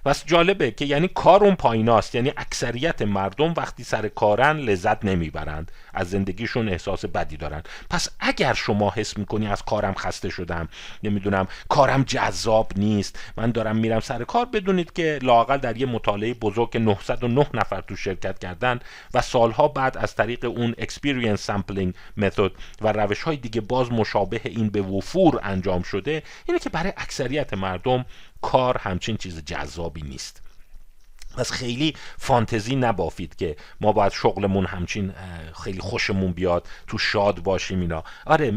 پس 0.06 0.26
جالبه 0.26 0.72
که 0.72 0.86
یعنی 0.86 1.08
کار 1.08 1.44
اون 1.44 1.56
پاییناست 1.56 2.16
یعنی 2.16 2.34
اکثریت 2.38 3.02
مردم 3.02 3.54
وقتی 3.58 3.84
سر 3.84 4.08
کارن 4.08 4.58
لذت 4.58 5.06
نمی‌برند 5.06 5.72
از 5.94 6.10
زندگیشون 6.10 6.70
احساس 6.70 7.06
بدی 7.06 7.38
دارن. 7.38 7.64
پس 7.90 8.10
اگر 8.20 8.54
شما 8.54 8.94
حس 8.96 9.18
می‌کنی 9.18 9.48
از 9.48 9.64
کارم 9.64 9.94
خسته 9.94 10.30
شدم 10.30 10.70
نمی‌دونم 11.04 11.48
کارم 11.70 12.04
جذاب 12.04 12.72
نیست 12.76 13.20
من 13.38 13.52
دارم 13.52 13.76
میرم 13.76 14.00
سر 14.00 14.24
کار 14.24 14.46
بدونید 14.46 14.94
که 14.94 15.20
لاقل 15.22 15.58
در 15.58 15.78
یه 15.78 15.86
مطالعه 15.86 16.34
بزرگ 16.34 16.78
909 16.78 17.48
نفر 17.54 17.82
تو 17.82 17.96
شرکت 17.96 18.40
کردن 18.40 18.80
و 19.14 19.22
سالها 19.22 19.68
بعد 19.68 19.98
از 19.98 20.16
طریق 20.16 20.46
اون 20.46 20.74
experience 20.74 21.40
sampling 21.40 21.94
method 22.20 22.52
و 22.82 22.92
روش 22.92 23.22
های 23.22 23.38
دیگه 23.38 23.62
باز 23.62 23.92
مشابه 23.92 24.42
این 24.44 24.70
به 24.70 24.82
وفور 24.82 25.40
انجام 25.44 25.82
شده 25.82 26.24
اینه 26.46 26.60
که 26.60 26.70
برای 26.70 26.94
اکثریت 26.98 27.54
مردم 27.54 28.06
کار 28.44 28.78
همچین 28.78 29.18
چیز 29.18 29.46
جذابی 29.46 30.02
نیست. 30.02 30.42
پس 31.38 31.52
خیلی 31.52 31.94
فانتزی 32.18 32.76
نبافید 32.76 33.36
که 33.36 33.56
ما 33.82 33.92
باید 33.92 34.12
شغلمون 34.12 34.66
همچین 34.66 35.14
خیلی 35.64 35.80
خوشمون 35.80 36.32
بیاد 36.32 36.68
تو 36.88 36.98
شاد 36.98 37.40
باشیم 37.40 37.80
اینا. 37.80 38.04
آره 38.26 38.52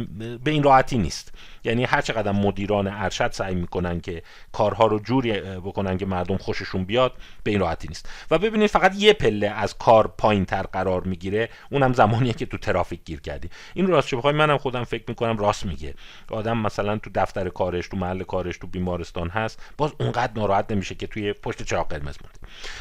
به 0.44 0.50
این 0.50 0.62
راحتی 0.62 0.98
نیست. 0.98 1.32
یعنی 1.66 1.84
هر 1.84 2.00
چقدر 2.00 2.32
مدیران 2.32 2.86
ارشد 2.86 3.32
سعی 3.32 3.54
می‌کنن 3.54 4.00
که 4.00 4.22
کارها 4.52 4.86
رو 4.86 4.98
جوری 4.98 5.32
بکنن 5.40 5.98
که 5.98 6.06
مردم 6.06 6.36
خوششون 6.36 6.84
بیاد 6.84 7.12
به 7.42 7.50
این 7.50 7.60
راحتی 7.60 7.88
نیست. 7.88 8.08
و 8.30 8.38
ببینید 8.38 8.70
فقط 8.70 8.94
یه 8.96 9.12
پله 9.12 9.48
از 9.48 9.78
کار 9.78 10.14
پایین 10.18 10.44
تر 10.44 10.62
قرار 10.62 11.02
می‌گیره 11.02 11.48
اونم 11.70 11.92
زمانیه 11.92 12.32
که 12.32 12.46
تو 12.46 12.58
ترافیک 12.58 13.04
گیر 13.04 13.20
کردی. 13.20 13.50
این 13.74 13.86
راست 13.86 14.08
چه 14.08 14.16
بخوای؟ 14.16 14.34
منم 14.34 14.58
خودم 14.58 14.84
فکر 14.84 15.04
می‌کنم 15.08 15.38
راست 15.38 15.66
میگه. 15.66 15.94
آدم 16.30 16.58
مثلا 16.58 16.98
تو 16.98 17.10
دفتر 17.14 17.48
کارش 17.48 17.88
تو 17.88 17.96
محل 17.96 18.22
کارش 18.22 18.58
تو 18.58 18.66
بیمارستان 18.66 19.28
هست 19.28 19.62
باز 19.76 19.92
اونقدر 20.00 20.32
ناراحت 20.36 20.72
نمیشه 20.72 20.94
که 20.94 21.06
توی 21.06 21.32
پشت 21.32 21.62
چراغ 21.62 21.88
قرمز 21.88 22.16
مونده. 22.22 22.38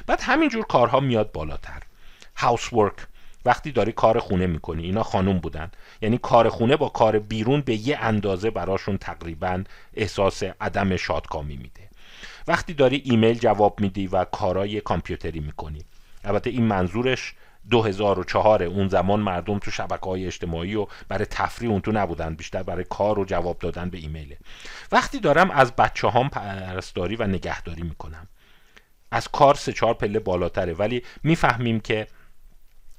بعد 0.07 0.21
همینجور 0.21 0.65
کارها 0.65 0.99
میاد 0.99 1.31
بالاتر. 1.31 1.81
هاوس 2.37 2.73
ورک 2.73 2.93
وقتی 3.45 3.71
داری 3.71 3.91
کار 3.91 4.19
خونه 4.19 4.47
می‌کنی 4.47 4.83
اینا 4.83 5.03
خانوم 5.03 5.39
بودن. 5.39 5.71
یعنی 6.01 6.17
کار 6.17 6.49
خونه 6.49 6.75
با 6.75 6.89
کار 6.89 7.19
بیرون 7.19 7.61
به 7.61 7.87
یه 7.87 7.97
اندازه 7.97 8.49
براشون 8.49 8.97
تقریبا 8.97 9.63
احساس 9.93 10.43
عدم 10.61 10.95
شادکامی 10.95 11.57
میده. 11.57 11.89
وقتی 12.47 12.73
داری 12.73 13.01
ایمیل 13.05 13.39
جواب 13.39 13.79
میدی 13.79 14.07
و 14.07 14.23
کارای 14.23 14.81
کامپیوتری 14.81 15.39
می‌کنی. 15.39 15.85
البته 16.23 16.49
این 16.49 16.63
منظورش 16.63 17.33
2004 17.69 18.63
اون 18.63 18.87
زمان 18.87 19.19
مردم 19.19 19.59
تو 19.59 19.71
شبکه 19.71 20.05
های 20.05 20.25
اجتماعی 20.25 20.75
و 20.75 20.87
برای 21.07 21.25
تفریح 21.25 21.71
اون 21.71 21.81
تو 21.81 21.91
نبودن 21.91 22.35
بیشتر 22.35 22.63
برای 22.63 22.85
کار 22.89 23.19
و 23.19 23.25
جواب 23.25 23.59
دادن 23.59 23.89
به 23.89 23.97
ایمیله 23.97 24.37
وقتی 24.91 25.19
دارم 25.19 25.51
از 25.51 25.75
بچه 25.75 26.07
هام 26.07 26.29
پرستاری 26.29 27.15
و 27.15 27.27
نگهداری 27.27 27.81
می‌کنم. 27.81 28.27
از 29.11 29.27
کار 29.27 29.55
سه 29.55 29.73
چهار 29.73 29.93
پله 29.93 30.19
بالاتره 30.19 30.73
ولی 30.73 31.03
می‌فهمیم 31.23 31.79
که 31.79 32.07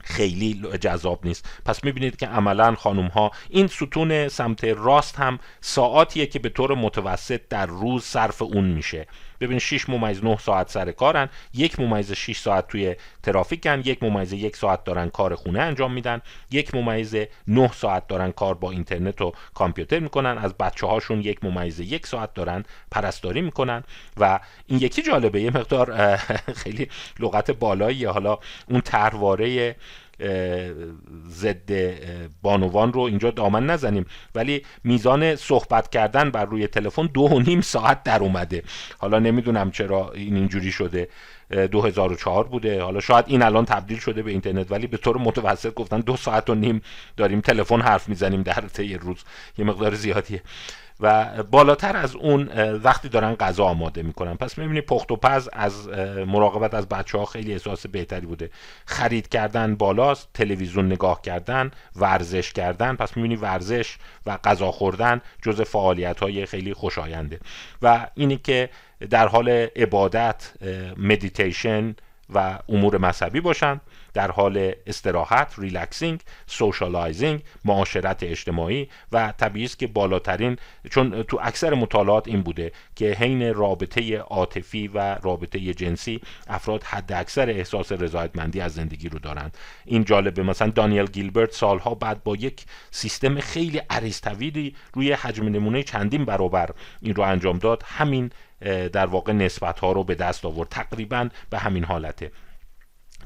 خیلی 0.07 0.61
جذاب 0.81 1.27
نیست. 1.27 1.49
پس 1.65 1.85
می‌بینید 1.85 2.17
که 2.17 2.27
عملا 2.27 2.75
خانم 2.75 3.07
ها 3.07 3.31
این 3.51 3.67
ستون 3.67 4.29
سمت 4.29 4.65
راست 4.65 5.17
هم 5.17 5.39
ساعاتیه 5.61 6.27
که 6.27 6.39
به 6.39 6.49
طور 6.49 6.75
متوسط 6.75 7.41
در 7.49 7.67
روز 7.67 8.05
صرف 8.05 8.43
اون 8.43 8.65
میشه. 8.65 9.07
ببین 9.40 9.59
6 9.59 9.88
ممیز 9.88 10.25
9 10.25 10.37
ساعت 10.37 10.71
سر 10.71 10.93
کارن 10.93 11.28
یک 11.55 11.81
ممیز 11.81 12.12
6 12.12 12.38
ساعت 12.38 12.69
توی 12.69 12.97
ترافیکن 13.23 13.83
یک 13.85 14.02
ممیز 14.02 14.33
یک 14.33 14.57
ساعت 14.57 14.85
دارن 14.85 15.09
کار 15.09 15.35
خونه 15.35 15.61
انجام 15.61 15.93
میدن 15.93 16.23
یک 16.50 16.75
ممیز 16.75 17.16
9 17.49 17.73
ساعت 17.73 18.07
دارن 18.07 18.31
کار 18.31 18.55
با 18.55 18.71
اینترنت 18.71 19.23
و 19.23 19.33
کامپیوتر 19.55 19.99
می‌کنن 19.99 20.38
از 20.38 20.55
بچه 20.55 20.87
هاشون 20.87 21.21
یک 21.21 21.45
ممیز 21.45 21.81
یک 21.81 22.07
ساعت 22.07 22.35
دارن 22.35 22.64
پرستاری 22.90 23.40
می‌کنن 23.40 23.85
و 24.16 24.40
این 24.66 24.78
یکی 24.78 25.02
جالبه 25.02 25.43
یه 25.43 25.50
مقدار 25.50 26.16
خیلی 26.62 26.88
لغت 27.21 27.50
بالایی 27.50 28.05
حالا 28.05 28.38
اون 28.69 28.81
ترواره 28.81 29.76
ضد 31.28 31.73
بانوان 32.42 32.92
رو 32.92 33.00
اینجا 33.00 33.30
دامن 33.30 33.66
نزنیم. 33.66 34.06
ولی 34.35 34.62
میزان 34.85 35.37
صحبت 35.37 35.90
کردن 35.90 36.30
بر 36.30 36.44
روی 36.44 36.66
تلفن 36.66 37.06
دو 37.06 37.20
و 37.20 37.40
نیم 37.40 37.61
ساعت 37.61 38.02
در 38.02 38.20
اومده. 38.20 38.62
حالا 38.99 39.18
نمی‌دونم 39.18 39.70
چرا 39.70 40.11
این 40.11 40.37
اینجوری 40.37 40.73
شده. 40.73 41.08
2004 41.70 42.44
بوده. 42.44 42.82
حالا 42.82 43.00
شاید 43.00 43.25
این 43.28 43.42
الان 43.42 43.64
تبدیل 43.64 43.99
شده 43.99 44.23
به 44.23 44.30
اینترنت 44.30 44.73
ولی 44.73 44.87
به 44.87 44.96
طور 44.96 45.18
متوسط 45.18 45.75
گفتن 45.75 46.00
دو 46.00 46.16
ساعت 46.16 46.50
و 46.50 46.54
نیم 46.54 46.82
داریم 47.16 47.40
تلفن 47.40 47.81
حرف 47.81 48.09
می‌زنیم 48.09 48.42
در 48.42 48.61
طی 48.72 48.94
روز. 48.94 49.24
یه 49.59 49.64
مقدار 49.64 49.94
زیادیه. 49.94 50.42
و 51.00 51.42
بالاتر 51.42 51.96
از 51.96 52.16
اون 52.16 52.48
وقتی 52.72 53.09
دارن 53.09 53.35
غذا 53.35 53.64
آماده 53.64 54.02
می‌کنن. 54.02 54.35
پس 54.35 54.59
می‌بینی 54.59 54.80
پخت 54.80 55.12
و 55.12 55.16
پز 55.16 55.48
از 55.52 55.88
مراقبت 56.26 56.74
از 56.74 56.88
بچه 56.88 57.18
ها 57.18 57.24
خیلی 57.24 57.52
احساس 57.52 57.87
بهتری 57.87 58.26
بوده. 58.26 58.50
خرید 58.87 59.28
کردن 59.28 59.74
بالاست 59.74 60.28
تلویزیون 60.35 60.87
نگاه 60.87 61.22
کردن 61.22 61.70
ورزش 61.96 62.52
کردن. 62.52 62.96
پس 62.96 63.16
می‌بینی 63.16 63.37
ورزش 63.37 63.96
و 64.26 64.38
غذا 64.44 64.70
خوردن 64.72 65.20
جز 65.42 65.61
فعالیت 65.61 66.20
های 66.20 66.46
خیلی 66.46 66.74
خوشاینده. 66.74 67.40
و 67.82 68.06
اینی 68.14 68.37
که 68.37 68.70
در 69.11 69.28
حال 69.28 69.48
عبادت 69.76 70.52
مدیتیشن 70.96 71.94
و 72.35 72.59
امور 72.68 72.98
مذهبی 72.98 73.40
باشند 73.40 73.80
در 74.16 74.31
حال 74.31 74.72
استراحت 74.87 75.55
relaxing 75.59 76.20
socializing 76.46 77.42
معاشرت 77.64 78.22
اجتماعی 78.22 78.88
و 79.12 79.33
طبیعی 79.38 79.64
است 79.64 79.79
که 79.79 79.87
بالاترین 79.87 80.57
چون 80.90 81.22
تو 81.22 81.38
اکثر 81.42 81.74
مطالعات 81.74 82.29
این 82.29 82.42
بوده 82.42 82.72
که 82.94 83.12
حین 83.12 83.55
رابطه 83.55 84.18
عاطفی 84.18 84.88
و 84.88 85.14
رابطه 85.14 85.74
جنسی 85.74 86.20
افراد 86.48 86.83
حد 86.83 87.12
اکثر 87.12 87.50
احساس 87.50 87.92
رضایتمندی 87.92 88.61
از 88.61 88.74
زندگی 88.74 89.09
رو 89.09 89.18
دارند. 89.18 89.57
این 89.85 90.05
جالبه 90.05 90.42
مثلا 90.42 90.68
دانیل 90.68 91.07
گیلبرت 91.07 91.52
سالها 91.52 91.94
بعد 91.94 92.24
با 92.24 92.37
یک 92.37 92.64
سیستم 92.90 93.40
خیلی 93.40 93.79
عریض 93.90 94.20
روی 94.94 95.12
حجم 95.12 95.48
نمونه 95.48 95.83
چندین 95.83 96.24
برابر 96.24 96.70
این 97.02 97.14
رو 97.14 97.22
انجام 97.22 97.59
داد. 97.59 97.83
همین 97.87 98.31
در 98.92 99.07
واقع 99.07 99.33
نسبت 99.33 99.79
ها 99.79 99.92
رو 99.92 100.05
به 100.05 100.14
دست 100.14 100.44
آورد. 100.44 100.68
تقریبا 100.68 101.29
به 101.50 101.59
همین 101.59 101.85
حالته. 101.85 102.31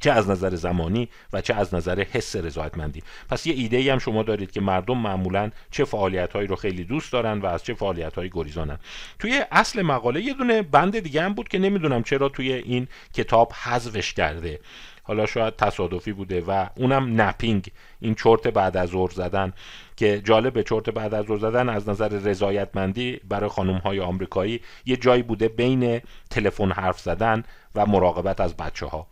چه 0.01 0.11
از 0.11 0.31
نظر 0.31 0.55
زمانی 0.55 1.09
و 1.33 1.41
چه 1.41 1.55
از 1.55 1.75
نظر 1.75 2.01
حس 2.13 2.37
رضایتمندی. 2.37 3.03
پس 3.29 3.47
یه 3.47 3.55
ایده 3.55 3.77
ای 3.77 3.91
هم 3.91 3.99
شما 3.99 4.23
دارید 4.23 4.51
که 4.51 4.61
مردم 4.61 4.99
معمولا 4.99 5.51
چه 5.71 5.85
فعالیت 5.85 6.33
هایی 6.33 6.47
رو 6.47 6.57
خیلی 6.57 6.85
دوست 6.85 7.13
دارن 7.13 7.39
و 7.39 7.47
از 7.47 7.65
چه 7.65 7.75
فعالیت 7.75 8.15
هایی 8.15 8.31
گریزانن. 8.33 8.79
توی 9.19 9.45
اصل 9.53 9.83
مقاله 9.83 10.23
یه 10.23 10.35
دونه 10.35 10.63
بند 10.63 10.99
دیگه 10.99 11.23
هم 11.23 11.35
بود 11.35 11.49
که 11.49 11.59
نمی‌دونم 11.59 12.03
چرا 12.03 12.29
توی 12.29 12.53
این 12.53 12.89
کتاب 13.15 13.53
حذفش 13.53 14.13
کرده. 14.13 14.61
حالا 15.03 15.27
شاید 15.27 15.57
تصادفی 15.57 16.13
بوده 16.13 16.41
و 16.41 16.67
اونم 16.77 17.21
نپینگ 17.21 17.71
این 18.01 18.15
چرت 18.15 18.49
بعد 18.49 18.77
از 18.77 18.89
ظهر 18.89 19.11
زدن 19.11 19.53
که 19.97 20.21
جالب 20.25 20.63
چرت 20.63 20.91
بعد 20.91 21.15
از 21.15 21.27
ظهر 21.27 21.39
زدن 21.39 21.69
از 21.69 21.89
نظر 21.89 22.09
رضایتمندی 22.09 23.21
برای 23.29 23.49
خانم 23.49 23.77
های 23.77 24.01
آمریکایی 24.01 24.61
یه 24.87 24.97
جایی 24.97 25.23
بوده 25.23 25.49
بین 25.49 26.01
تلفن 26.31 26.73
حرف 26.73 27.01
زدن 27.01 27.45
و 27.75 27.87
مراقبت 27.87 28.41
از 28.41 28.57
بچه 28.57 28.87
ها 28.87 29.07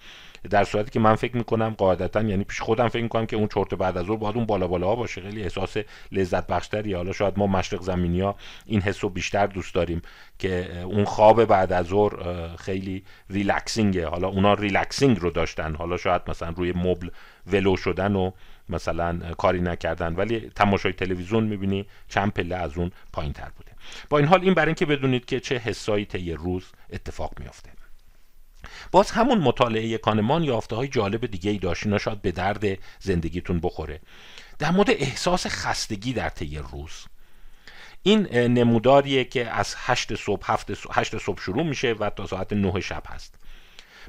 در 0.51 0.64
صورتی 0.64 0.90
که 0.90 1.01
من 1.01 1.14
فکر 1.14 1.37
می‌کنم 1.37 1.74
قاعدتا 1.79 2.22
یعنی 2.22 2.44
پیش 2.44 2.61
خودم 2.61 2.88
فکر 2.88 3.03
می‌کنم 3.03 3.27
که 3.27 3.37
اون 3.37 3.48
چرت 3.48 3.74
بعد 3.74 3.96
از 3.96 4.07
ظهر 4.07 4.16
باید 4.16 4.37
اون 4.37 4.46
بالا 4.46 4.66
بالا 4.66 4.94
باشه. 4.94 5.20
خیلی 5.20 5.42
احساس 5.42 5.77
لذت 6.12 6.46
بخشتری. 6.46 6.94
حالا 6.94 7.12
شاید 7.12 7.38
ما 7.38 7.46
مشرق 7.46 7.83
زمینی 7.83 8.20
ها 8.20 8.37
این 8.66 8.81
حس 8.81 9.05
رو 9.05 9.11
بیشتر 9.11 9.46
دوست 9.46 9.74
داریم 9.74 10.03
که 10.38 10.83
اون 10.83 11.05
خواب 11.05 11.44
بعد 11.44 11.72
از 11.72 11.87
ظهر 11.87 12.57
خیلی 12.57 13.05
relaxing 13.30 13.91
ه. 13.91 14.06
حالا 14.07 14.29
اونا 14.29 14.55
relaxing 14.54 15.20
رو 15.20 15.31
داشتن. 15.31 15.74
حالا 15.74 15.96
شاید 15.96 16.22
مثلا 16.29 16.55
روی 16.57 16.72
مبل 16.72 17.09
ولو 17.46 17.77
شدن 17.77 18.16
و 18.16 18.31
مثلا 18.68 19.18
کاری 19.38 19.61
نکردن. 19.61 20.14
ولی 20.14 20.40
تماشای 20.40 20.92
تلویزیون 20.92 21.44
می‌بینی 21.44 21.87
چند 22.09 22.33
پله 22.33 22.57
از 22.57 22.79
اون 22.79 22.90
پایین 23.12 23.33
تر 23.33 23.48
بوده. 23.57 23.72
با 24.11 24.18
این 24.18 24.27
حال 24.27 24.40
این 24.42 24.55
برای 24.55 24.68
اینکه 24.68 24.87
بدونید 24.87 25.24
که 25.24 25.40
چه 25.40 25.59
حسایی 25.59 26.05
طی 26.05 26.33
روز 26.33 26.64
اتفاق 26.92 27.33
میافته. 27.40 27.70
باز 28.92 29.10
همون 29.10 29.38
مطالعه 29.38 29.98
کانمان 29.98 30.44
یافته 30.44 30.76
های 30.76 30.88
جالب 30.88 31.26
دیگه 31.26 31.50
ای 31.50 31.58
داشت 31.58 31.98
شاید 31.98 32.22
به 32.22 32.32
درد 32.32 32.64
زندگیتون 33.00 33.60
بخوره. 33.60 34.00
در 34.58 34.70
مورد 34.70 34.90
احساس 34.90 35.46
خستگی 35.46 36.12
در 36.12 36.28
طی 36.28 36.58
روز. 36.58 37.06
این 38.02 38.26
نموداریه 38.28 39.24
که 39.24 39.50
از 39.50 39.74
هشت 39.76 40.14
صبح 40.14 40.52
هفت 40.52 40.70
هشت 40.90 41.18
صبح 41.18 41.40
شروع 41.40 41.62
میشه 41.62 41.92
و 41.92 42.10
تا 42.10 42.26
ساعت 42.26 42.52
نه 42.52 42.80
شب 42.80 43.02
هست. 43.06 43.34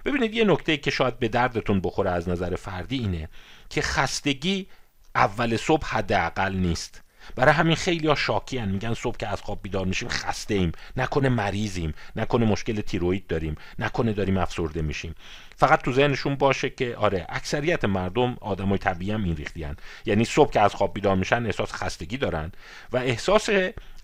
ببینید 0.05 0.33
یه 0.33 0.43
نکته 0.43 0.77
که 0.77 0.91
شاید 0.91 1.19
به 1.19 1.27
دردتون 1.27 1.81
بخوره 1.81 2.09
از 2.09 2.29
نظر 2.29 2.55
فردی 2.55 2.97
اینه 2.97 3.29
که 3.69 3.81
خستگی 3.81 4.67
اول 5.15 5.57
صبح 5.57 5.85
حداقل 5.87 6.53
نیست. 6.53 7.01
برای 7.35 7.53
همین 7.53 7.75
خیلی 7.75 8.07
ها 8.07 8.15
شاکی 8.15 8.57
هن. 8.57 8.69
میگن 8.69 8.93
صبح 8.93 9.17
که 9.17 9.27
از 9.27 9.41
خواب 9.41 9.59
بیدار 9.61 9.85
میشیم 9.85 10.09
خسته 10.09 10.53
ایم. 10.53 10.71
نکنه 10.97 11.29
مریضیم. 11.29 11.93
نکنه 12.15 12.45
مشکل 12.45 12.81
تیروید 12.81 13.27
داریم. 13.27 13.55
نکنه 13.79 14.13
داریم 14.13 14.37
افسرده 14.37 14.81
میشیم. 14.81 15.15
فقط 15.57 15.81
تو 15.81 15.93
ذهنشون 15.93 16.35
باشه 16.35 16.69
که 16.69 16.95
آره 16.95 17.25
اکثریت 17.29 17.85
مردم 17.85 18.37
آدمای 18.41 18.77
طبیعی 18.77 19.11
هم 19.11 19.23
این 19.23 19.35
ریختی 19.35 19.65
یعنی 20.05 20.25
صبح 20.25 20.51
که 20.51 20.59
از 20.59 20.75
خواب 20.75 20.93
بیدار 20.93 21.15
میشن 21.15 21.45
احساس 21.45 21.73
خستگی 21.73 22.17
دارن 22.17 22.51
و 22.91 22.97
احساس 22.97 23.49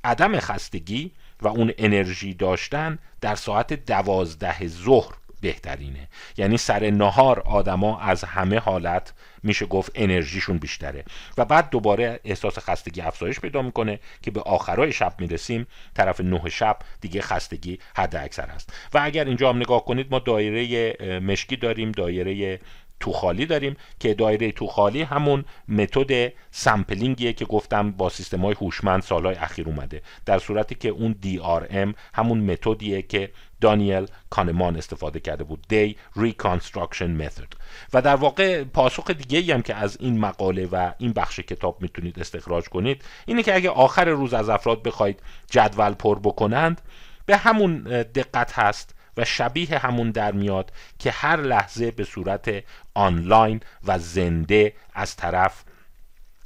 عدم 0.04 0.40
خستگی 0.40 1.12
و 1.42 1.48
اون 1.48 1.74
انرژی 1.78 2.34
داشتن 2.34 3.00
در 3.22 3.36
ساعت 3.36 3.74
دوازده 3.74 4.68
ظهر 4.68 5.14
بهترینه. 5.46 6.08
یعنی 6.38 6.58
سر 6.58 6.90
نهار 6.90 7.40
آدما 7.40 8.00
از 8.00 8.24
همه 8.24 8.60
حالت 8.60 9.14
میشه 9.44 9.66
گفت 9.66 9.92
انرژیشون 9.96 10.58
بیشتره. 10.58 11.04
و 11.38 11.46
بعد 11.46 11.70
دوباره 11.70 12.20
احساس 12.24 12.60
خستگی 12.60 13.02
افزایش 13.02 13.40
پیدا 13.40 13.62
می‌کنه 13.62 14.00
که 14.22 14.32
به 14.32 14.42
آخرای 14.42 14.94
شب 14.94 15.14
می‌رسیم. 15.20 15.68
طرف 15.94 16.22
نه 16.22 16.50
شب 16.50 16.78
دیگه 17.02 17.22
خستگی 17.22 17.80
حد 17.96 18.16
اکثر 18.16 18.44
است. 18.44 18.74
و 18.94 19.00
اگر 19.04 19.26
اینجا 19.26 19.50
هم 19.50 19.58
نگاه 19.58 19.86
کنید 19.86 20.08
ما 20.12 20.20
دایره 20.20 20.94
مشکی 21.20 21.56
داریم 21.56 21.92
دایره 21.92 22.60
تو 23.00 23.12
خالی 23.12 23.46
داریم 23.46 23.76
که 24.00 24.14
دایره 24.14 24.52
تو 24.52 24.68
خالی 24.68 25.02
همون 25.02 25.46
متد 25.68 26.34
سمپلینگیه 26.52 27.34
که 27.34 27.46
گفتم 27.46 27.92
با 27.92 28.10
سیستم 28.10 28.42
های 28.42 28.56
هوشمند 28.62 29.02
سالهای 29.02 29.36
اخیر 29.36 29.68
اومده. 29.68 30.02
در 30.26 30.40
صورتی 30.40 30.76
که 30.76 30.90
اون 30.90 31.16
DRM 31.24 31.96
همون 32.14 32.40
متدیه 32.40 33.02
که 33.02 33.32
دانیل 33.66 34.08
کانمان 34.30 34.78
استفاده 34.78 35.20
کرده 35.20 35.44
بود. 35.44 35.66
Day 35.74 36.20
Reconstruction 36.20 37.22
Method. 37.22 37.56
و 37.94 38.02
در 38.02 38.16
واقع 38.16 38.64
پاسخ 38.64 39.12
دیگه 39.12 39.54
هم 39.54 39.62
که 39.62 39.76
از 39.76 39.98
این 40.00 40.20
مقاله 40.20 40.66
و 40.66 40.92
این 40.98 41.14
بخش 41.14 41.40
کتاب 41.40 41.82
می‌تونید 41.82 42.20
استخراج 42.20 42.70
کنید 42.70 43.04
اینه 43.26 43.44
که 43.44 43.56
اگه 43.56 43.70
آخر 43.70 44.06
روز 44.06 44.34
از 44.34 44.50
افراد 44.50 44.84
بخواید 44.84 45.20
جدول 45.50 45.94
پر 45.94 46.20
بکنند 46.20 46.82
به 47.26 47.38
همون 47.38 47.84
دقت 48.04 48.60
هست 48.60 48.96
و 49.18 49.26
شبیه 49.26 49.78
همون 49.78 50.12
در 50.12 50.32
میاد 50.32 50.72
که 51.00 51.12
هر 51.12 51.42
لحظه 51.42 51.92
به 51.92 52.04
صورت 52.04 52.64
آنلاین 52.94 53.60
و 53.88 54.00
زنده 54.00 54.74
از 54.94 55.16
طرف 55.16 55.64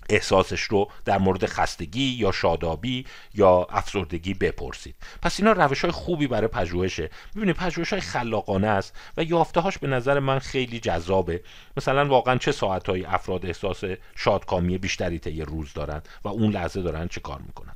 احساسش 0.09 0.61
رو 0.61 0.91
در 1.05 1.17
مورد 1.17 1.45
خستگی 1.45 2.01
یا 2.01 2.31
شادابی 2.31 3.05
یا 3.33 3.67
افسردگی 3.69 4.33
بپرسید. 4.33 4.95
پس 5.21 5.39
اینا 5.39 5.51
روش 5.51 5.81
های 5.81 5.91
خوبی 5.91 6.27
برای 6.27 6.47
پژوهشه. 6.47 7.09
ببینید 7.35 7.55
پژوهش 7.55 7.93
های 7.93 8.01
خلاقانه 8.01 8.67
است 8.67 8.95
و 9.17 9.23
یافته 9.23 9.59
هاش 9.59 9.77
به 9.77 9.87
نظر 9.87 10.19
من 10.19 10.39
خیلی 10.39 10.79
جذابه. 10.79 11.43
مثلا 11.77 12.07
واقعا 12.07 12.37
چه 12.37 12.51
ساعت 12.51 12.89
افراد 12.89 13.45
احساس 13.45 13.83
شادکامی 14.15 14.77
بیشتری 14.77 15.19
طی 15.19 15.41
روز 15.41 15.73
دارند 15.73 16.09
و 16.23 16.27
اون 16.27 16.51
لحظه 16.51 16.81
دارن 16.81 17.07
چه 17.07 17.21
کار 17.21 17.41
می‌کنن؟ 17.41 17.75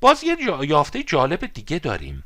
باز 0.00 0.24
یه 0.24 0.36
یافته 0.62 1.02
جالب 1.02 1.46
دیگه 1.46 1.78
داریم 1.78 2.24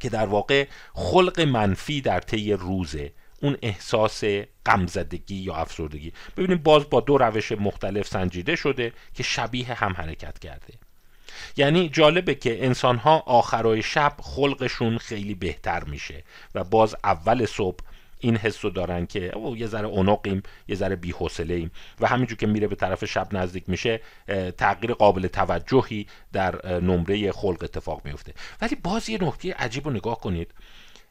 که 0.00 0.08
در 0.08 0.26
واقع 0.26 0.66
خلق 0.94 1.40
منفی 1.40 2.00
در 2.00 2.20
طی 2.20 2.52
روزه. 2.52 3.12
اون 3.42 3.56
احساس 3.62 4.24
غمزدگی 4.66 5.36
یا 5.36 5.54
افسردگی. 5.54 6.12
ببینیم 6.36 6.58
باز 6.58 6.90
با 6.90 7.00
دو 7.00 7.18
روش 7.18 7.52
مختلف 7.52 8.08
سنجیده 8.08 8.56
شده 8.56 8.92
که 9.14 9.22
شبیه 9.22 9.74
هم 9.74 9.92
حرکت 9.92 10.38
کرده. 10.38 10.74
یعنی 11.56 11.88
جالبه 11.88 12.34
که 12.34 12.64
انسان 12.64 12.96
ها 12.96 13.18
آخرای 13.18 13.82
شب 13.82 14.12
خلقشون 14.22 14.98
خیلی 14.98 15.34
بهتر 15.34 15.84
میشه 15.84 16.24
و 16.54 16.64
باز 16.64 16.96
اول 17.04 17.46
صبح 17.46 17.84
این 18.22 18.36
حس 18.36 18.64
رو 18.64 18.70
دارن 18.70 19.06
که 19.06 19.36
او 19.36 19.56
یه 19.56 19.66
ذره 19.66 19.86
اونقیم 19.86 20.42
یه 20.68 20.76
ذره 20.76 20.96
بی‌حوصله 20.96 21.54
ایم 21.54 21.70
و 22.00 22.06
همینجور 22.06 22.38
که 22.38 22.46
میره 22.46 22.68
به 22.68 22.74
طرف 22.76 23.04
شب 23.04 23.28
نزدیک 23.32 23.64
میشه 23.68 24.00
تغییر 24.58 24.94
قابل 24.94 25.26
توجهی 25.26 26.06
در 26.32 26.80
نمره 26.80 27.32
خلق 27.32 27.62
اتفاق 27.62 28.00
میفته. 28.04 28.34
ولی 28.60 28.76
باز 28.76 29.08
یه 29.08 29.24
نکته 29.24 29.54
عجیب 29.54 29.84
رو 29.84 29.92
نگاه 29.92 30.20
کنید. 30.20 30.54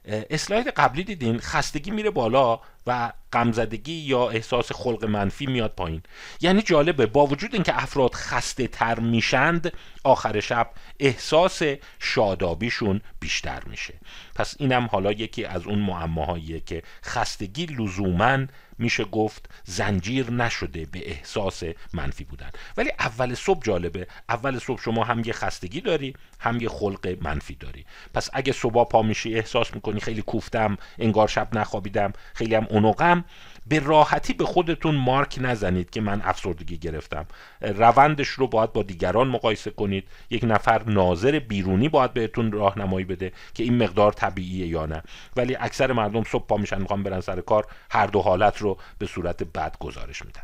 اسلاید 0.10 0.68
قبلی 0.68 1.04
دیدین 1.04 1.40
خستگی 1.40 1.92
میره 1.92 2.10
بالا 2.10 2.60
و 2.88 3.12
غمزدگی 3.34 3.94
یا 3.94 4.30
احساس 4.30 4.72
خلق 4.72 5.06
منفی 5.06 5.46
میاد 5.46 5.72
پایین. 5.72 6.02
یعنی 6.42 6.62
جالبه 6.62 7.06
با 7.06 7.26
وجود 7.26 7.54
اینکه 7.54 7.84
افراد 7.84 8.14
خسته 8.14 8.68
تر 8.68 9.00
میشند 9.00 9.74
آخر 10.04 10.40
شب 10.40 10.70
احساس 11.00 11.62
شادابیشون 12.00 13.02
بیشتر 13.20 13.64
میشه. 13.68 13.94
پس 14.36 14.56
اینم 14.60 14.86
حالا 14.86 15.12
یکی 15.12 15.46
از 15.46 15.68
اون 15.68 15.80
معماهاییه 15.80 16.60
که 16.60 16.84
خستگی 17.04 17.66
لزوما 17.66 18.46
میشه 18.78 19.06
گفت 19.06 19.50
زنجیر 19.64 20.32
نشده 20.32 20.86
به 20.86 21.10
احساس 21.10 21.64
منفی 21.94 22.24
بودن. 22.24 22.50
ولی 22.78 22.92
اول 23.00 23.36
صبح 23.36 23.64
جالبه 23.64 24.08
اول 24.30 24.60
صبح 24.60 24.82
شما 24.82 25.04
هم 25.04 25.22
یه 25.26 25.34
خستگی 25.34 25.82
داری 25.82 26.14
هم 26.40 26.62
یه 26.62 26.70
خلق 26.70 27.18
منفی 27.22 27.56
داری. 27.56 27.86
پس 28.14 28.30
اگه 28.34 28.54
صبح 28.54 28.84
پا 28.84 29.02
میشی 29.02 29.36
احساس 29.36 29.74
می‌کنی 29.74 30.00
خیلی 30.00 30.22
کوفتم 30.22 30.78
انگار 31.00 31.28
شب 31.28 31.58
نخوابیدم 31.58 32.14
خیلی 32.34 32.56
هم 32.56 32.68
اونقم 32.70 33.19
به 33.68 33.80
راحتی 33.80 34.34
به 34.34 34.46
خودتون 34.46 34.96
مارک 34.96 35.36
نزنید 35.42 35.90
که 35.90 36.02
من 36.02 36.22
افسردگی 36.22 36.78
گرفتم. 36.78 37.26
روندش 37.62 38.28
رو 38.28 38.48
باید 38.48 38.74
با 38.74 38.84
دیگران 38.84 39.28
مقایسه 39.28 39.72
کنید. 39.72 40.08
یک 40.30 40.44
نفر 40.44 40.84
ناظر 40.84 41.40
بیرونی 41.40 41.90
باید 41.90 42.14
بهتون 42.14 42.52
راهنمایی 42.52 43.06
بده 43.06 43.32
که 43.54 43.64
این 43.64 43.84
مقدار 43.84 44.12
طبیعیه 44.12 44.68
یا 44.68 44.86
نه. 44.86 45.04
ولی 45.36 45.56
اکثر 45.60 45.92
مردم 45.92 46.24
صبح 46.24 46.46
پا 46.48 46.58
میشن 46.58 46.82
می‌خوان 46.82 47.04
برن 47.04 47.22
سر 47.22 47.42
کار 47.42 47.68
هر 47.92 48.08
دو 48.08 48.22
حالت 48.22 48.58
رو 48.58 48.78
به 48.98 49.06
صورت 49.06 49.44
بد 49.44 49.76
گزارش 49.80 50.26
میدن. 50.26 50.44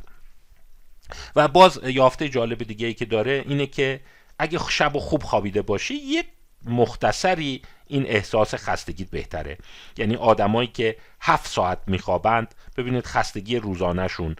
و 1.35 1.47
باز 1.47 1.79
یافته 1.83 2.29
جالب 2.29 2.63
دیگه 2.63 2.87
ای 2.87 2.93
که 2.93 3.05
داره 3.05 3.43
اینه 3.47 3.67
که 3.67 4.01
اگه 4.39 4.59
شب 4.69 4.95
و 4.95 4.99
خوب 4.99 5.23
خوابیده 5.23 5.61
باشی 5.61 5.93
یه 5.93 6.23
مختصری 6.65 7.61
این 7.87 8.05
احساس 8.07 8.55
خستگی 8.55 9.03
بهتره. 9.03 9.57
یعنی 9.97 10.15
آدمایی 10.15 10.67
که 10.67 10.97
هفت 11.21 11.51
ساعت 11.51 11.79
میخوابند 11.87 12.55
ببینید 12.77 13.05
خستگی 13.05 13.57
روزانهشون 13.57 14.35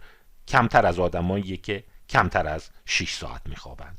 کمتر 0.48 0.86
از 0.86 0.98
آدمایی 0.98 1.56
که 1.56 1.84
کمتر 2.08 2.46
از 2.46 2.70
6 2.86 3.14
ساعت 3.14 3.42
میخوابند. 3.46 3.98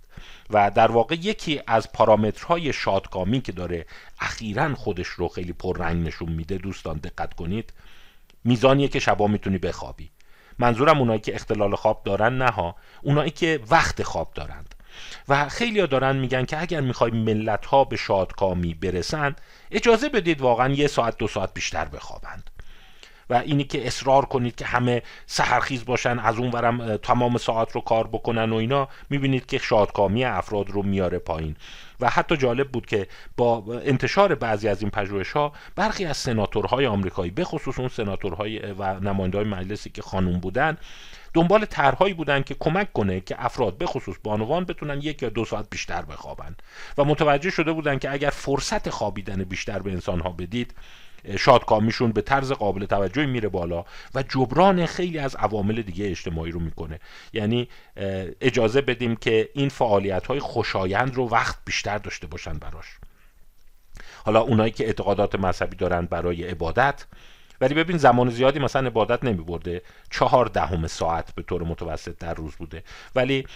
و 0.50 0.72
در 0.72 0.92
واقع 0.92 1.16
یکی 1.16 1.62
از 1.68 1.92
پارامترهای 1.92 2.74
شادکامی 2.74 3.42
که 3.42 3.52
داره 3.52 3.86
اخیرا 4.20 4.76
خودش 4.76 5.08
رو 5.08 5.28
خیلی 5.28 5.54
پررنگ 5.54 6.08
نشون 6.08 6.32
میده 6.32 6.58
دوستان 6.58 6.98
دقت 6.98 7.34
کنید 7.34 7.74
میزانیه 8.44 8.88
که 8.88 9.00
شبا 9.00 9.28
می‌تونی 9.28 9.58
بخوابی. 9.58 10.12
منظورم 10.60 11.00
اونایی 11.00 11.20
که 11.20 11.36
اختلال 11.36 11.76
خواب 11.76 12.04
دارن 12.04 12.38
نه 12.38 12.50
ها. 12.50 12.76
اونایی 13.02 13.32
که 13.32 13.60
وقت 13.70 14.04
خواب 14.04 14.34
دارند. 14.34 14.76
و 15.28 15.50
خیلی 15.50 15.80
ها 15.80 15.86
دارن 15.86 16.16
میگن 16.16 16.46
که 16.46 16.62
اگر 16.62 16.82
می‌خوای 16.82 17.12
ملت 17.12 17.66
ها 17.66 17.84
به 17.84 17.96
شادکامی 17.96 18.74
برسن 18.74 19.36
اجازه 19.72 20.10
بدید 20.10 20.42
واقعا 20.42 20.74
یه 20.74 20.88
ساعت 20.88 21.18
دو 21.18 21.28
ساعت 21.28 21.54
بیشتر 21.54 21.86
بخوابند. 21.86 22.50
و 23.30 23.34
اینی 23.34 23.64
که 23.64 23.88
اصرار 23.88 24.26
کنید 24.26 24.56
که 24.56 24.66
همه 24.66 25.04
سحرخیز 25.26 25.86
باشن 25.86 26.20
از 26.20 26.38
اون 26.38 26.52
ورم 26.52 26.98
تمام 26.98 27.38
ساعت 27.38 27.72
رو 27.72 27.82
کار 27.82 28.08
بکنن 28.08 28.52
و 28.52 28.56
اینا 28.56 28.88
می‌بینید 29.10 29.46
که 29.46 29.58
شادکامی 29.58 30.26
افراد 30.26 30.70
رو 30.70 30.84
میاره 30.84 31.20
پایین. 31.20 31.56
و 32.00 32.10
حتی 32.10 32.38
جالب 32.38 32.72
بود 32.72 32.86
که 32.86 33.08
با 33.38 33.64
انتشار 33.84 34.36
بعضی 34.36 34.68
از 34.68 34.82
این 34.82 34.92
پژوهش 34.92 35.32
ها 35.32 35.54
برخی 35.76 36.06
از 36.06 36.18
سناتورهای 36.18 36.86
آمریکایی 36.86 37.32
به 37.32 37.44
خصوص 37.44 37.80
اون 37.80 37.90
سناتورهای 37.90 38.60
و 38.60 39.00
نماینده 39.00 39.38
های 39.38 39.48
مجلسی 39.48 39.90
که 39.90 40.02
خانوم 40.02 40.40
بودن 40.40 40.78
دنبال 41.38 41.66
طرحهایی 41.66 42.14
بودن 42.14 42.42
که 42.42 42.56
کمک 42.60 42.94
کنه 42.94 43.20
که 43.20 43.46
افراد 43.46 43.78
به 43.78 43.86
خصوص 43.86 44.16
بانوان 44.24 44.66
بتونن 44.66 45.02
یک 45.02 45.22
یا 45.22 45.30
دو 45.30 45.46
ساعت 45.46 45.70
بیشتر 45.70 46.02
بخوابن. 46.02 46.56
و 46.98 47.04
متوجه 47.04 47.50
شده 47.50 47.72
بودن 47.72 48.00
که 48.00 48.12
اگر 48.12 48.30
فرصت 48.30 48.90
خوابیدن 48.90 49.44
بیشتر 49.44 49.80
به 49.80 49.92
انسان 49.92 50.20
ها 50.20 50.32
بدید 50.32 50.74
شادکامیشون 51.40 52.12
به 52.12 52.22
طرز 52.22 52.52
قابل 52.52 52.86
توجهی 52.86 53.26
میره 53.26 53.50
بالا 53.50 53.86
و 54.16 54.24
جبران 54.24 54.86
خیلی 54.86 55.20
از 55.20 55.36
عوامل 55.36 55.82
دیگه 55.82 56.10
اجتماعی 56.10 56.52
رو 56.52 56.60
می‌کنه. 56.60 57.00
یعنی 57.34 57.68
اجازه 58.42 58.82
بدیم 58.82 59.16
که 59.16 59.50
این 59.54 59.70
فعالیت 59.70 60.28
های 60.28 60.40
خوشایند 60.40 61.16
رو 61.16 61.30
وقت 61.30 61.58
بیشتر 61.66 61.98
داشته 61.98 62.28
باشن 62.28 62.54
براش. 62.54 62.86
حالا 64.26 64.42
اونایی 64.42 64.72
که 64.72 64.86
اعتقادات 64.86 65.36
مذهبی 65.36 65.76
دارن 65.76 66.06
برای 66.06 66.44
عبادت 66.44 67.06
ولی 67.62 67.74
ببین 67.74 67.98
زمان 67.98 68.30
زیادی 68.30 68.60
مثلا 68.60 68.88
عبادت 68.88 69.24
نمی 69.24 69.44
برده 69.44 69.82
چهار 70.10 70.46
دهم 70.46 70.88
ساعت 70.88 71.36
به 71.36 71.42
طور 71.42 71.64
متوسط 71.64 72.18
در 72.18 72.34
روز 72.34 72.56
بوده. 72.56 72.84
ولی 73.16 73.48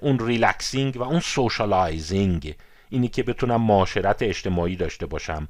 اون 0.00 0.18
relaxing 0.18 0.96
و 0.96 1.02
اون 1.02 1.20
socializing 1.20 2.54
اینی 2.90 3.08
که 3.08 3.22
بتونم 3.22 3.62
معاشرت 3.62 4.22
اجتماعی 4.22 4.76
داشته 4.76 5.06
باشم. 5.06 5.48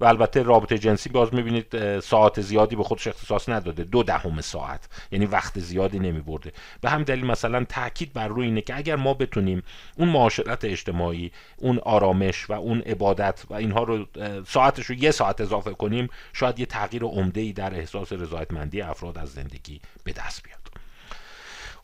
و 0.00 0.04
البته 0.04 0.42
رابطه 0.42 0.78
جنسی 0.78 1.08
باز 1.08 1.34
می‌بینید 1.34 2.00
ساعت 2.00 2.40
زیادی 2.40 2.76
به 2.76 2.82
خودش 2.82 3.06
اختصاص 3.06 3.48
نداده. 3.48 3.84
دو 3.84 4.02
دهم 4.02 4.40
ساعت. 4.40 4.88
یعنی 5.10 5.26
وقت 5.26 5.58
زیادی 5.58 5.98
نمیبرده. 5.98 6.52
به 6.80 6.90
همین 6.90 7.02
دلیل 7.02 7.26
مثلا 7.26 7.64
تاکید 7.64 8.12
بر 8.12 8.28
روی 8.28 8.46
اینه 8.46 8.60
که 8.60 8.76
اگر 8.76 8.96
ما 8.96 9.14
بتونیم 9.14 9.62
اون 9.98 10.08
معاشرت 10.08 10.64
اجتماعی 10.64 11.32
اون 11.56 11.78
آرامش 11.78 12.50
و 12.50 12.52
اون 12.52 12.80
عبادت 12.80 13.44
و 13.50 13.54
اینها 13.54 13.82
رو 13.82 14.06
ساعتش 14.46 14.86
رو 14.86 14.94
یه 14.94 15.10
ساعت 15.10 15.40
اضافه 15.40 15.70
کنیم 15.70 16.08
شاید 16.32 16.60
یه 16.60 16.66
تغییر 16.66 17.02
عمده 17.02 17.40
ای 17.40 17.52
در 17.52 17.74
احساس 17.74 18.12
رضایتمندی 18.12 18.80
افراد 18.80 19.18
از 19.18 19.32
زندگی 19.32 19.80
به 20.04 20.12
دست 20.12 20.42
بیاد. 20.42 20.58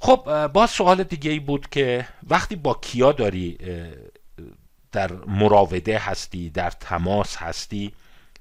خب 0.00 0.46
باز 0.46 0.70
سوال 0.70 1.02
دیگه 1.02 1.30
ای 1.30 1.38
بود 1.38 1.68
که 1.68 2.08
وقتی 2.28 2.56
با 2.56 2.74
کیا 2.74 3.12
داری 3.12 3.58
در 4.98 5.12
مراوده 5.26 5.98
هستی 5.98 6.50
در 6.50 6.70
تماس 6.70 7.36
هستی 7.36 7.92